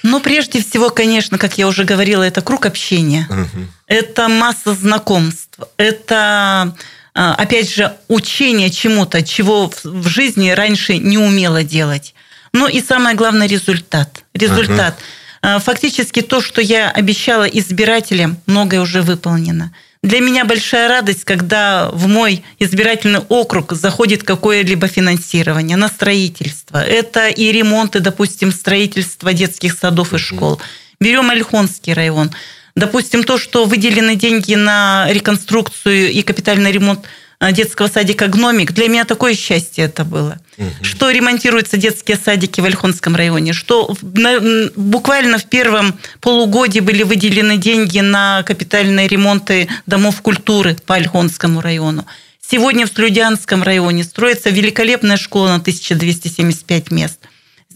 Ну, 0.02 0.20
прежде 0.20 0.62
всего, 0.62 0.90
конечно, 0.90 1.38
как 1.38 1.58
я 1.58 1.68
уже 1.68 1.84
говорила, 1.84 2.22
это 2.22 2.42
круг 2.42 2.66
общения. 2.66 3.26
Мгм. 3.30 3.72
Это 3.86 4.28
масса 4.28 4.74
знакомств. 4.74 5.58
Это, 5.76 6.74
а, 7.14 7.34
опять 7.34 7.72
же, 7.72 7.92
учение 8.08 8.70
чему-то, 8.70 9.22
чего 9.22 9.70
в- 9.84 10.08
жизни 10.08 10.50
раньше 10.50 10.98
не 10.98 11.18
умела 11.18 11.62
делать. 11.62 12.14
Ну 12.52 12.66
и 12.66 12.82
самое 12.82 13.14
главное, 13.16 13.46
результат. 13.46 14.24
Результат. 14.34 14.98
А, 15.42 15.60
Фактически 15.60 16.20
то, 16.22 16.40
что 16.40 16.60
я 16.60 16.90
обещала 16.90 17.44
избирателям, 17.44 18.38
многое 18.46 18.80
уже 18.80 19.02
выполнено. 19.02 19.72
Для 20.06 20.20
меня 20.20 20.44
большая 20.44 20.86
радость, 20.86 21.24
когда 21.24 21.90
в 21.92 22.06
мой 22.06 22.44
избирательный 22.60 23.22
округ 23.28 23.72
заходит 23.72 24.22
какое-либо 24.22 24.86
финансирование 24.86 25.76
на 25.76 25.88
строительство. 25.88 26.78
Это 26.78 27.26
и 27.26 27.50
ремонты, 27.50 27.98
допустим, 27.98 28.52
строительство 28.52 29.32
детских 29.32 29.76
садов 29.76 30.14
и 30.14 30.18
школ. 30.18 30.60
Берем 31.00 31.28
Ольхонский 31.30 31.92
район. 31.92 32.30
Допустим, 32.76 33.24
то, 33.24 33.36
что 33.36 33.64
выделены 33.64 34.14
деньги 34.14 34.54
на 34.54 35.08
реконструкцию 35.10 36.12
и 36.12 36.22
капитальный 36.22 36.70
ремонт 36.70 37.04
детского 37.40 37.88
садика 37.88 38.28
«Гномик», 38.28 38.72
для 38.72 38.88
меня 38.88 39.04
такое 39.04 39.34
счастье 39.34 39.84
это 39.84 40.04
было. 40.04 40.38
Что 40.82 41.10
ремонтируются 41.10 41.76
детские 41.76 42.16
садики 42.16 42.60
в 42.60 42.64
Ольхонском 42.64 43.14
районе, 43.14 43.52
что 43.52 43.94
на- 44.02 44.70
буквально 44.74 45.38
в 45.38 45.44
первом 45.44 45.98
полугодии 46.20 46.80
были 46.80 47.02
выделены 47.02 47.58
деньги 47.58 48.00
на 48.00 48.42
капитальные 48.42 49.06
ремонты 49.08 49.68
домов 49.86 50.22
культуры 50.22 50.76
по 50.86 50.94
Ольхонскому 50.94 51.60
району. 51.60 52.06
Сегодня 52.48 52.86
в 52.86 52.90
Слюдянском 52.90 53.62
районе 53.62 54.04
строится 54.04 54.50
великолепная 54.50 55.16
школа 55.16 55.48
на 55.48 55.56
1275 55.56 56.90
мест. 56.90 57.18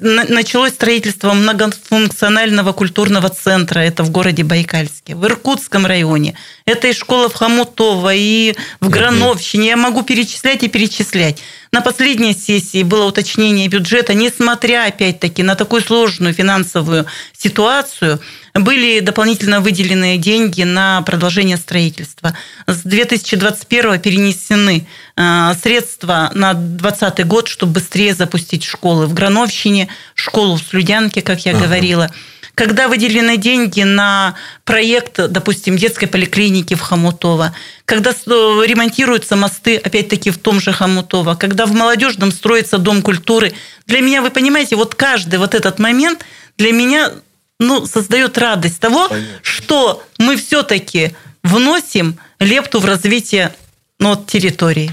На- 0.00 0.24
Началось 0.24 0.72
строительство 0.72 1.34
многофункционального 1.34 2.72
культурного 2.72 3.28
центра, 3.28 3.80
это 3.80 4.02
в 4.02 4.10
городе 4.10 4.44
Байкальске. 4.44 5.14
В 5.14 5.26
Иркутском 5.26 5.84
районе 5.84 6.34
это 6.64 6.88
и 6.88 6.94
школа 6.94 7.28
в 7.28 7.34
Хомутово, 7.34 8.14
и 8.14 8.54
в 8.80 8.88
Грановщине. 8.88 9.68
Я 9.68 9.76
могу 9.76 10.02
перечислять 10.02 10.62
и 10.62 10.68
перечислять. 10.68 11.42
На 11.72 11.82
последней 11.82 12.34
сессии 12.34 12.82
было 12.82 13.04
уточнение 13.04 13.68
бюджета, 13.68 14.12
несмотря, 14.12 14.86
опять-таки, 14.86 15.44
на 15.44 15.54
такую 15.54 15.82
сложную 15.82 16.34
финансовую 16.34 17.06
ситуацию, 17.38 18.20
были 18.54 18.98
дополнительно 18.98 19.60
выделены 19.60 20.16
деньги 20.16 20.64
на 20.64 21.02
продолжение 21.02 21.56
строительства. 21.56 22.36
С 22.66 22.82
2021 22.82 24.00
перенесены 24.00 24.88
э, 25.16 25.52
средства 25.62 26.32
на 26.34 26.54
2020 26.54 27.26
год, 27.28 27.46
чтобы 27.46 27.74
быстрее 27.74 28.14
запустить 28.14 28.64
школы 28.64 29.06
в 29.06 29.14
Грановщине, 29.14 29.86
школу 30.16 30.56
в 30.56 30.62
Слюдянке, 30.62 31.22
как 31.22 31.46
я 31.46 31.54
говорила. 31.54 32.10
Когда 32.60 32.88
выделены 32.88 33.38
деньги 33.38 33.80
на 33.80 34.34
проект, 34.66 35.16
допустим, 35.30 35.78
детской 35.78 36.06
поликлиники 36.06 36.74
в 36.74 36.80
Хомутово, 36.80 37.54
когда 37.86 38.10
ремонтируются 38.10 39.34
мосты, 39.34 39.78
опять-таки, 39.78 40.28
в 40.28 40.36
том 40.36 40.60
же 40.60 40.70
Хомутово, 40.70 41.36
когда 41.36 41.64
в 41.64 41.72
молодежном 41.72 42.30
строится 42.30 42.76
дом 42.76 43.00
культуры, 43.00 43.54
для 43.86 44.02
меня, 44.02 44.20
вы 44.20 44.30
понимаете, 44.30 44.76
вот 44.76 44.94
каждый 44.94 45.38
вот 45.38 45.54
этот 45.54 45.78
момент 45.78 46.26
для 46.58 46.72
меня 46.72 47.12
ну, 47.58 47.86
создает 47.86 48.36
радость 48.36 48.78
того, 48.78 49.08
Понятно. 49.08 49.38
что 49.40 50.04
мы 50.18 50.36
все-таки 50.36 51.12
вносим 51.42 52.18
лепту 52.40 52.78
в 52.80 52.84
развитие 52.84 53.54
ну, 53.98 54.10
вот, 54.10 54.26
территории. 54.26 54.92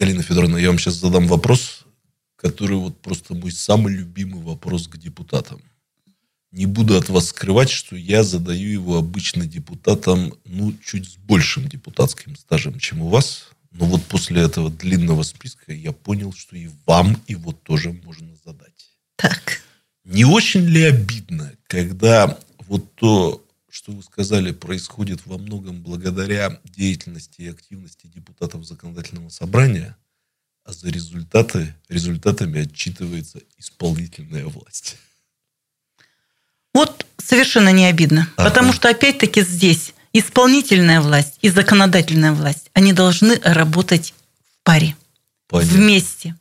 Галина 0.00 0.24
Федоровна, 0.24 0.56
я 0.56 0.70
вам 0.70 0.80
сейчас 0.80 0.94
задам 0.94 1.28
вопрос, 1.28 1.84
который 2.34 2.78
вот 2.78 3.00
просто 3.00 3.32
мой 3.32 3.52
самый 3.52 3.94
любимый 3.94 4.42
вопрос 4.42 4.88
к 4.88 4.96
депутатам. 4.96 5.62
Не 6.54 6.66
буду 6.66 6.96
от 6.96 7.08
вас 7.08 7.30
скрывать, 7.30 7.68
что 7.68 7.96
я 7.96 8.22
задаю 8.22 8.68
его 8.70 8.96
обычно 8.96 9.44
депутатам, 9.44 10.34
ну, 10.44 10.72
чуть 10.84 11.08
с 11.08 11.16
большим 11.16 11.68
депутатским 11.68 12.36
стажем, 12.36 12.78
чем 12.78 13.02
у 13.02 13.08
вас. 13.08 13.48
Но 13.72 13.86
вот 13.86 14.04
после 14.04 14.42
этого 14.42 14.70
длинного 14.70 15.24
списка 15.24 15.72
я 15.72 15.90
понял, 15.90 16.32
что 16.32 16.56
и 16.56 16.70
вам 16.86 17.20
его 17.26 17.50
тоже 17.50 17.90
можно 17.92 18.36
задать. 18.44 18.92
Так. 19.16 19.62
Не 20.04 20.24
очень 20.24 20.64
ли 20.64 20.84
обидно, 20.84 21.52
когда 21.66 22.38
вот 22.68 22.94
то, 22.94 23.44
что 23.68 23.90
вы 23.90 24.04
сказали, 24.04 24.52
происходит 24.52 25.26
во 25.26 25.38
многом 25.38 25.82
благодаря 25.82 26.60
деятельности 26.62 27.40
и 27.40 27.50
активности 27.50 28.06
депутатов 28.06 28.64
законодательного 28.64 29.28
собрания, 29.28 29.96
а 30.62 30.72
за 30.72 30.88
результаты, 30.88 31.74
результатами 31.88 32.60
отчитывается 32.60 33.40
исполнительная 33.58 34.46
власть? 34.46 34.98
Вот 36.74 37.06
совершенно 37.16 37.70
не 37.70 37.86
обидно. 37.86 38.28
Ага. 38.36 38.50
Потому 38.50 38.72
что, 38.72 38.88
опять-таки, 38.88 39.42
здесь 39.42 39.94
исполнительная 40.12 41.00
власть 41.00 41.38
и 41.40 41.48
законодательная 41.48 42.32
власть, 42.32 42.70
они 42.74 42.92
должны 42.92 43.40
работать 43.42 44.14
в 44.44 44.64
паре, 44.64 44.96
Понятно. 45.48 45.78
вместе. 45.78 46.36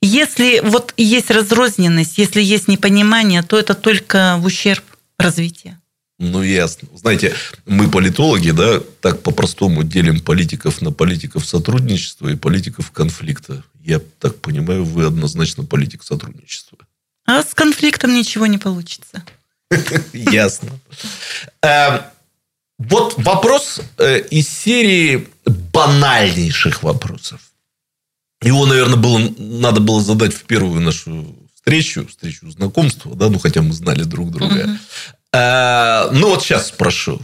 Если 0.00 0.60
вот 0.62 0.92
есть 0.96 1.30
разрозненность, 1.30 2.18
если 2.18 2.42
есть 2.42 2.68
непонимание, 2.68 3.42
то 3.42 3.58
это 3.58 3.74
только 3.74 4.36
в 4.38 4.44
ущерб 4.44 4.84
развития. 5.18 5.80
Ну, 6.18 6.42
ясно. 6.42 6.88
Знаете, 6.94 7.34
мы 7.66 7.90
политологи, 7.90 8.50
да, 8.50 8.80
так 9.00 9.22
по-простому 9.22 9.82
делим 9.82 10.20
политиков 10.20 10.80
на 10.80 10.92
политиков 10.92 11.44
сотрудничества 11.44 12.28
и 12.28 12.36
политиков 12.36 12.90
конфликта. 12.92 13.64
Я 13.82 14.00
так 14.20 14.40
понимаю, 14.40 14.84
вы 14.84 15.06
однозначно 15.06 15.64
политик 15.64 16.04
сотрудничества. 16.04 16.78
А 17.26 17.42
с 17.42 17.54
конфликтом 17.54 18.14
ничего 18.14 18.46
не 18.46 18.58
получится. 18.58 19.24
Ясно. 20.12 20.70
Эм, 21.62 22.00
вот 22.78 23.14
вопрос 23.18 23.80
э, 23.98 24.20
из 24.30 24.48
серии 24.48 25.28
банальнейших 25.72 26.82
вопросов. 26.82 27.40
Его, 28.42 28.66
наверное, 28.66 28.96
было, 28.96 29.18
надо 29.38 29.80
было 29.80 30.02
задать 30.02 30.34
в 30.34 30.44
первую 30.44 30.80
нашу 30.80 31.36
встречу, 31.54 32.06
встречу 32.06 32.50
знакомства, 32.50 33.16
да, 33.16 33.30
ну 33.30 33.38
хотя 33.38 33.62
мы 33.62 33.72
знали 33.72 34.04
друг 34.04 34.30
друга. 34.30 34.64
Угу. 34.64 36.18
ну 36.18 36.28
вот 36.28 36.42
сейчас 36.42 36.68
спрошу. 36.68 37.20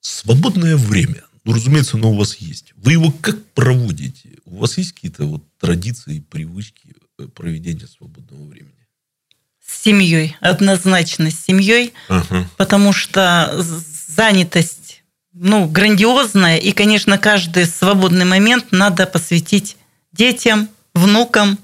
Свободное 0.00 0.76
время. 0.76 1.24
Ну, 1.44 1.52
разумеется, 1.52 1.96
оно 1.96 2.12
у 2.12 2.16
вас 2.16 2.36
есть. 2.36 2.72
Вы 2.76 2.92
его 2.92 3.10
как 3.10 3.42
проводите? 3.52 4.38
У 4.44 4.58
вас 4.58 4.78
есть 4.78 4.92
какие-то 4.92 5.24
вот 5.24 5.42
традиции, 5.58 6.20
привычки 6.20 6.94
э, 7.18 7.26
проведения 7.26 7.86
свободного 7.86 8.46
времени? 8.46 8.83
С 9.66 9.82
семьей. 9.82 10.36
Однозначно 10.40 11.30
с 11.30 11.44
семьей. 11.44 11.92
Ага. 12.08 12.48
Потому 12.56 12.92
что 12.92 13.54
занятость 14.08 14.84
ну, 15.34 15.66
грандиозная. 15.66 16.58
И, 16.58 16.72
конечно, 16.72 17.18
каждый 17.18 17.66
свободный 17.66 18.24
момент 18.24 18.66
надо 18.70 19.06
посвятить 19.06 19.76
детям, 20.12 20.68
внукам. 20.94 21.58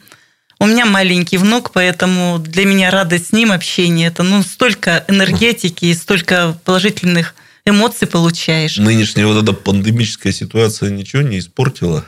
У 0.58 0.66
меня 0.66 0.84
маленький 0.84 1.38
внук, 1.38 1.70
поэтому 1.72 2.38
для 2.38 2.66
меня 2.66 2.90
радость 2.90 3.28
с 3.28 3.32
ним 3.32 3.52
общение. 3.52 4.08
Это 4.08 4.22
ну, 4.22 4.42
столько 4.42 5.04
энергетики 5.08 5.86
и 5.86 5.94
столько 5.94 6.58
положительных 6.64 7.34
эмоций 7.64 8.06
получаешь. 8.06 8.76
Нынешняя 8.76 9.26
вот 9.26 9.42
эта 9.42 9.52
пандемическая 9.52 10.32
ситуация 10.32 10.90
ничего 10.90 11.22
не 11.22 11.38
испортила? 11.38 12.04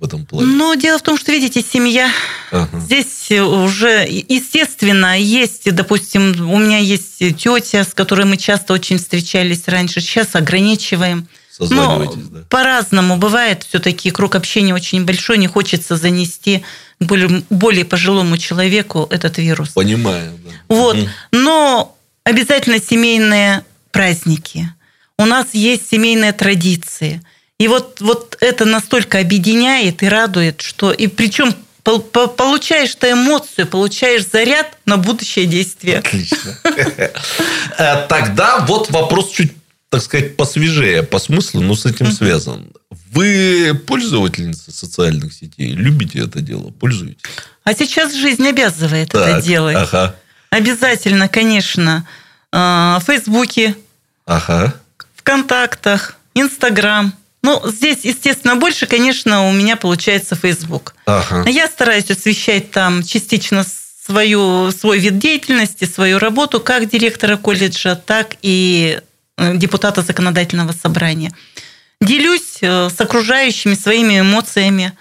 В 0.00 0.04
этом 0.04 0.26
плане? 0.26 0.46
Ну, 0.46 0.74
дело 0.76 0.98
в 0.98 1.02
том, 1.02 1.18
что, 1.18 1.32
видите, 1.32 1.62
семья. 1.62 2.10
Ага. 2.50 2.80
Здесь 2.80 3.30
уже, 3.30 4.06
естественно, 4.08 5.18
есть, 5.18 5.72
допустим, 5.74 6.50
у 6.50 6.58
меня 6.58 6.78
есть 6.78 7.18
тетя, 7.18 7.84
с 7.84 7.94
которой 7.94 8.26
мы 8.26 8.36
часто 8.36 8.72
очень 8.72 8.98
встречались 8.98 9.62
раньше. 9.66 10.00
Сейчас 10.00 10.34
ограничиваем. 10.34 11.28
Но 11.58 12.14
да? 12.14 12.40
по-разному 12.50 13.16
бывает. 13.16 13.64
Все-таки 13.64 14.10
круг 14.10 14.34
общения 14.34 14.74
очень 14.74 15.04
большой. 15.04 15.38
Не 15.38 15.46
хочется 15.46 15.96
занести 15.96 16.62
более, 17.00 17.42
более 17.50 17.84
пожилому 17.84 18.36
человеку 18.36 19.06
этот 19.10 19.38
вирус. 19.38 19.70
Понимаю. 19.70 20.38
Да. 20.44 20.50
Вот. 20.68 20.96
Угу. 20.96 21.08
Но 21.32 21.96
обязательно 22.24 22.78
семейные 22.78 23.64
праздники. 23.90 24.68
У 25.18 25.24
нас 25.24 25.46
есть 25.52 25.88
семейные 25.88 26.32
традиции. 26.32 27.22
И 27.58 27.68
вот, 27.68 28.00
вот 28.00 28.36
это 28.40 28.64
настолько 28.64 29.18
объединяет 29.18 30.02
и 30.02 30.08
радует, 30.08 30.60
что... 30.60 30.92
И 30.92 31.06
причем 31.06 31.54
получаешь 31.82 32.94
ты 32.96 33.12
эмоцию, 33.12 33.66
получаешь 33.66 34.26
заряд 34.26 34.76
на 34.86 34.96
будущее 34.96 35.46
действие. 35.46 35.98
Отлично. 35.98 36.58
Э, 37.78 38.06
тогда 38.08 38.60
вот 38.60 38.90
вопрос 38.90 39.30
чуть, 39.32 39.52
так 39.90 40.02
сказать, 40.02 40.36
посвежее 40.36 41.02
по 41.02 41.18
смыслу, 41.18 41.60
но 41.60 41.74
с 41.74 41.84
этим 41.84 42.10
связан. 42.10 42.72
Вы 43.12 43.78
пользовательница 43.86 44.72
социальных 44.72 45.34
сетей? 45.34 45.72
Любите 45.72 46.20
это 46.20 46.40
дело? 46.40 46.70
Пользуетесь? 46.70 47.20
А 47.64 47.74
сейчас 47.74 48.14
жизнь 48.14 48.46
обязывает 48.46 49.10
так, 49.10 49.28
это 49.28 49.42
делать. 49.42 49.76
Ага. 49.76 50.16
Обязательно, 50.48 51.28
конечно. 51.28 52.06
В 52.50 53.02
Фейсбуке, 53.06 53.76
ага. 54.24 54.74
ВКонтактах, 55.16 56.16
Инстаграм. 56.34 57.12
Ну, 57.46 57.62
здесь, 57.64 57.98
естественно, 58.02 58.56
больше, 58.56 58.86
конечно, 58.86 59.48
у 59.48 59.52
меня 59.52 59.76
получается 59.76 60.34
Facebook. 60.34 60.94
Ага. 61.06 61.48
Я 61.48 61.68
стараюсь 61.68 62.10
освещать 62.10 62.72
там 62.72 63.04
частично 63.04 63.64
свою, 64.04 64.72
свой 64.72 64.98
вид 64.98 65.18
деятельности, 65.18 65.84
свою 65.84 66.18
работу 66.18 66.58
как 66.58 66.90
директора 66.90 67.36
колледжа, 67.36 67.94
так 67.94 68.34
и 68.42 69.00
э, 69.38 69.56
депутата 69.56 70.02
законодательного 70.02 70.72
собрания. 70.72 71.32
Делюсь 72.00 72.58
э, 72.62 72.90
с 72.90 73.00
окружающими 73.00 73.74
своими 73.74 74.18
эмоциями. 74.18 74.92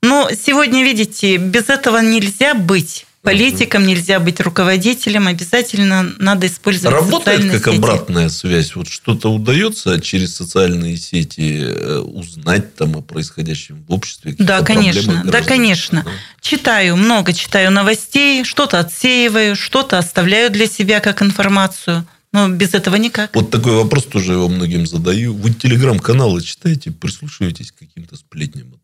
Но 0.00 0.30
сегодня, 0.30 0.84
видите, 0.84 1.36
без 1.36 1.68
этого 1.68 1.98
нельзя 1.98 2.54
быть 2.54 3.06
политиком, 3.28 3.86
нельзя 3.86 4.20
быть 4.20 4.40
руководителем, 4.40 5.26
обязательно 5.26 6.14
надо 6.18 6.46
использовать 6.46 6.96
Работает 6.96 7.50
как 7.50 7.64
сети. 7.66 7.76
обратная 7.76 8.28
связь. 8.28 8.74
Вот 8.74 8.88
что-то 8.88 9.32
удается 9.32 10.00
через 10.00 10.34
социальные 10.34 10.96
сети 10.96 11.60
э, 11.60 11.98
узнать 11.98 12.74
там 12.74 12.96
о 12.96 13.02
происходящем 13.02 13.84
в 13.86 13.92
обществе? 13.92 14.34
Да, 14.38 14.62
конечно, 14.62 15.22
да, 15.24 15.42
конечно. 15.42 16.02
Да. 16.04 16.10
Читаю, 16.40 16.96
много 16.96 17.32
читаю 17.32 17.70
новостей, 17.70 18.44
что-то 18.44 18.78
отсеиваю, 18.80 19.56
что-то 19.56 19.98
оставляю 19.98 20.50
для 20.50 20.66
себя 20.66 21.00
как 21.00 21.22
информацию. 21.22 22.06
Но 22.30 22.48
без 22.48 22.74
этого 22.74 22.96
никак. 22.96 23.34
Вот 23.34 23.50
такой 23.50 23.72
вопрос 23.72 24.04
тоже 24.04 24.32
я 24.32 24.38
многим 24.38 24.86
задаю. 24.86 25.34
Вы 25.34 25.50
телеграм-каналы 25.50 26.42
читаете, 26.42 26.90
прислушиваетесь 26.90 27.72
к 27.72 27.78
каким-то 27.78 28.16
сплетням? 28.16 28.74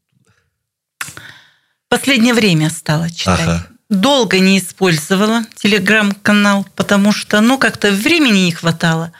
Последнее 1.91 2.33
время 2.33 2.71
стала 2.71 3.11
читать. 3.11 3.41
Ага 3.41 3.69
долго 3.91 4.39
не 4.39 4.59
использовала 4.59 5.45
телеграм-канал, 5.57 6.67
потому 6.75 7.13
что, 7.13 7.41
ну, 7.41 7.59
как-то 7.59 7.91
времени 7.91 8.41
не 8.41 8.53
хватало. 8.53 9.13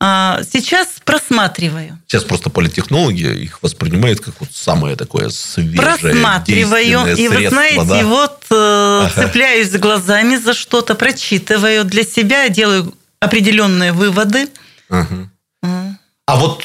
А 0.00 0.42
сейчас 0.52 0.88
просматриваю. 1.04 1.98
Сейчас 2.06 2.24
просто 2.24 2.50
политтехнологи 2.50 3.42
их 3.42 3.62
воспринимают 3.62 4.20
как 4.20 4.34
вот 4.40 4.50
самое 4.52 4.96
такое 4.96 5.30
свежее, 5.30 5.80
Просматриваю. 5.80 7.16
И 7.16 7.28
вы 7.28 7.48
знаете, 7.48 7.84
да? 7.84 8.04
вот 8.04 8.44
э, 8.50 9.06
ага. 9.06 9.12
цепляюсь 9.14 9.70
глазами 9.70 10.36
за 10.36 10.52
что-то, 10.52 10.94
прочитываю 10.94 11.84
для 11.84 12.04
себя, 12.04 12.48
делаю 12.48 12.92
определенные 13.20 13.92
выводы. 13.92 14.48
Ага. 14.90 15.30
А. 15.62 15.94
а 16.26 16.36
вот 16.36 16.62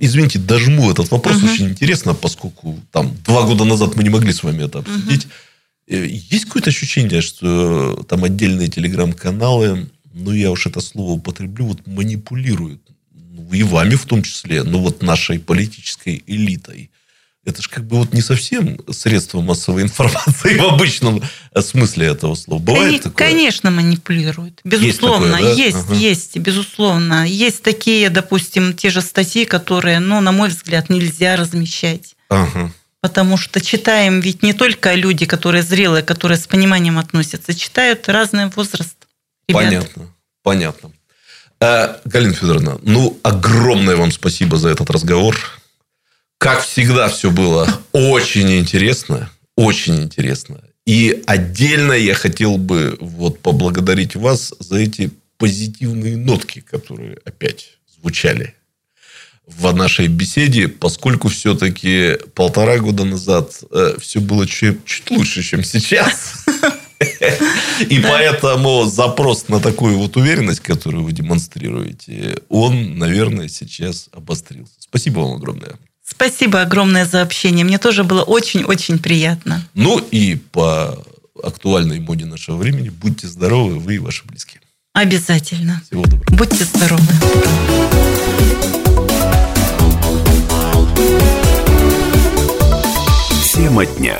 извините, 0.00 0.38
дожму 0.38 0.90
этот 0.90 1.10
вопрос, 1.10 1.36
угу. 1.36 1.46
очень 1.46 1.68
интересно, 1.68 2.14
поскольку 2.14 2.80
там 2.90 3.14
два 3.24 3.42
года 3.42 3.64
назад 3.64 3.96
мы 3.96 4.02
не 4.02 4.10
могли 4.10 4.32
с 4.32 4.42
вами 4.42 4.64
это 4.64 4.80
обсудить. 4.80 5.26
Угу. 5.26 5.32
Э, 5.92 6.06
есть 6.06 6.46
какое-то 6.46 6.70
ощущение, 6.70 7.20
что 7.20 8.02
там 8.08 8.24
отдельные 8.24 8.68
телеграм-каналы, 8.68 9.90
ну, 10.14 10.32
я 10.32 10.50
уж 10.50 10.66
это 10.66 10.80
слово 10.80 11.12
употреблю, 11.12 11.66
вот 11.66 11.86
манипулируют. 11.86 12.80
Ну, 13.12 13.52
и 13.52 13.62
вами 13.62 13.94
в 13.96 14.06
том 14.06 14.22
числе, 14.22 14.62
ну, 14.62 14.78
вот 14.78 15.02
нашей 15.02 15.38
политической 15.38 16.24
элитой. 16.26 16.90
Это 17.44 17.60
же 17.60 17.68
как 17.68 17.84
бы 17.86 17.96
вот 17.96 18.14
не 18.14 18.22
совсем 18.22 18.78
средство 18.90 19.42
массовой 19.42 19.82
информации 19.88 20.56
в 20.56 20.64
обычном 20.64 21.22
смысле 21.60 22.06
этого 22.06 22.36
слова. 22.36 22.62
Бывает 22.62 22.88
Они, 22.88 22.98
такое? 22.98 23.28
Конечно, 23.28 23.70
манипулируют. 23.70 24.60
Безусловно, 24.64 25.36
есть, 25.36 25.40
такое, 25.40 25.56
да? 25.56 25.62
есть, 25.62 25.76
ага. 25.76 25.94
есть, 25.94 26.36
безусловно. 26.38 27.28
Есть 27.28 27.62
такие, 27.62 28.08
допустим, 28.08 28.72
те 28.72 28.88
же 28.88 29.02
статьи, 29.02 29.44
которые, 29.44 29.98
ну, 29.98 30.20
на 30.22 30.32
мой 30.32 30.48
взгляд, 30.48 30.88
нельзя 30.88 31.36
размещать. 31.36 32.14
Ага. 32.30 32.72
Потому 33.02 33.36
что 33.36 33.60
читаем 33.60 34.20
ведь 34.20 34.44
не 34.44 34.52
только 34.52 34.94
люди, 34.94 35.26
которые 35.26 35.64
зрелые, 35.64 36.04
которые 36.04 36.38
с 36.38 36.46
пониманием 36.46 36.98
относятся, 36.98 37.52
читают 37.52 38.08
разный 38.08 38.46
возраст. 38.46 38.96
Ребят. 39.48 39.64
Понятно, 39.64 40.14
понятно. 40.44 40.92
Э, 41.60 41.96
Галина 42.04 42.32
Федоровна, 42.32 42.78
ну, 42.82 43.18
огромное 43.24 43.96
вам 43.96 44.12
спасибо 44.12 44.56
за 44.56 44.68
этот 44.68 44.88
разговор. 44.88 45.36
Как 46.38 46.62
всегда, 46.62 47.08
все 47.08 47.32
было 47.32 47.68
очень 47.90 48.56
интересно, 48.56 49.28
очень 49.56 50.00
интересно. 50.00 50.60
И 50.86 51.24
отдельно 51.26 51.94
я 51.94 52.14
хотел 52.14 52.56
бы 52.56 52.96
вот 53.00 53.40
поблагодарить 53.40 54.14
вас 54.14 54.54
за 54.60 54.78
эти 54.78 55.10
позитивные 55.38 56.16
нотки, 56.16 56.60
которые 56.60 57.18
опять 57.24 57.78
звучали 57.96 58.54
в 59.58 59.72
нашей 59.74 60.08
беседе, 60.08 60.68
поскольку 60.68 61.28
все-таки 61.28 62.18
полтора 62.34 62.78
года 62.78 63.04
назад 63.04 63.52
э, 63.70 63.96
все 64.00 64.20
было 64.20 64.46
чуть, 64.46 64.84
чуть 64.84 65.10
лучше, 65.10 65.42
чем 65.42 65.64
сейчас. 65.64 66.44
И 67.88 67.98
поэтому 68.00 68.84
запрос 68.84 69.48
на 69.48 69.60
такую 69.60 69.98
вот 69.98 70.16
уверенность, 70.16 70.60
которую 70.60 71.04
вы 71.04 71.12
демонстрируете, 71.12 72.38
он, 72.48 72.98
наверное, 72.98 73.48
сейчас 73.48 74.08
обострился. 74.12 74.74
Спасибо 74.78 75.20
вам 75.20 75.34
огромное. 75.34 75.72
Спасибо 76.04 76.60
огромное 76.60 77.06
за 77.06 77.22
общение. 77.22 77.64
Мне 77.64 77.78
тоже 77.78 78.04
было 78.04 78.22
очень-очень 78.22 78.98
приятно. 78.98 79.66
Ну 79.74 79.98
и 79.98 80.36
по 80.36 81.02
актуальной 81.42 82.00
моде 82.00 82.26
нашего 82.26 82.56
времени 82.56 82.90
будьте 82.90 83.26
здоровы, 83.26 83.78
вы 83.78 83.96
и 83.96 83.98
ваши 83.98 84.24
близкие. 84.26 84.60
Обязательно. 84.92 85.82
Всего 85.86 86.04
доброго. 86.04 86.36
Будьте 86.36 86.64
здоровы. 86.64 87.02
Тема 93.52 93.84
дня. 93.84 94.18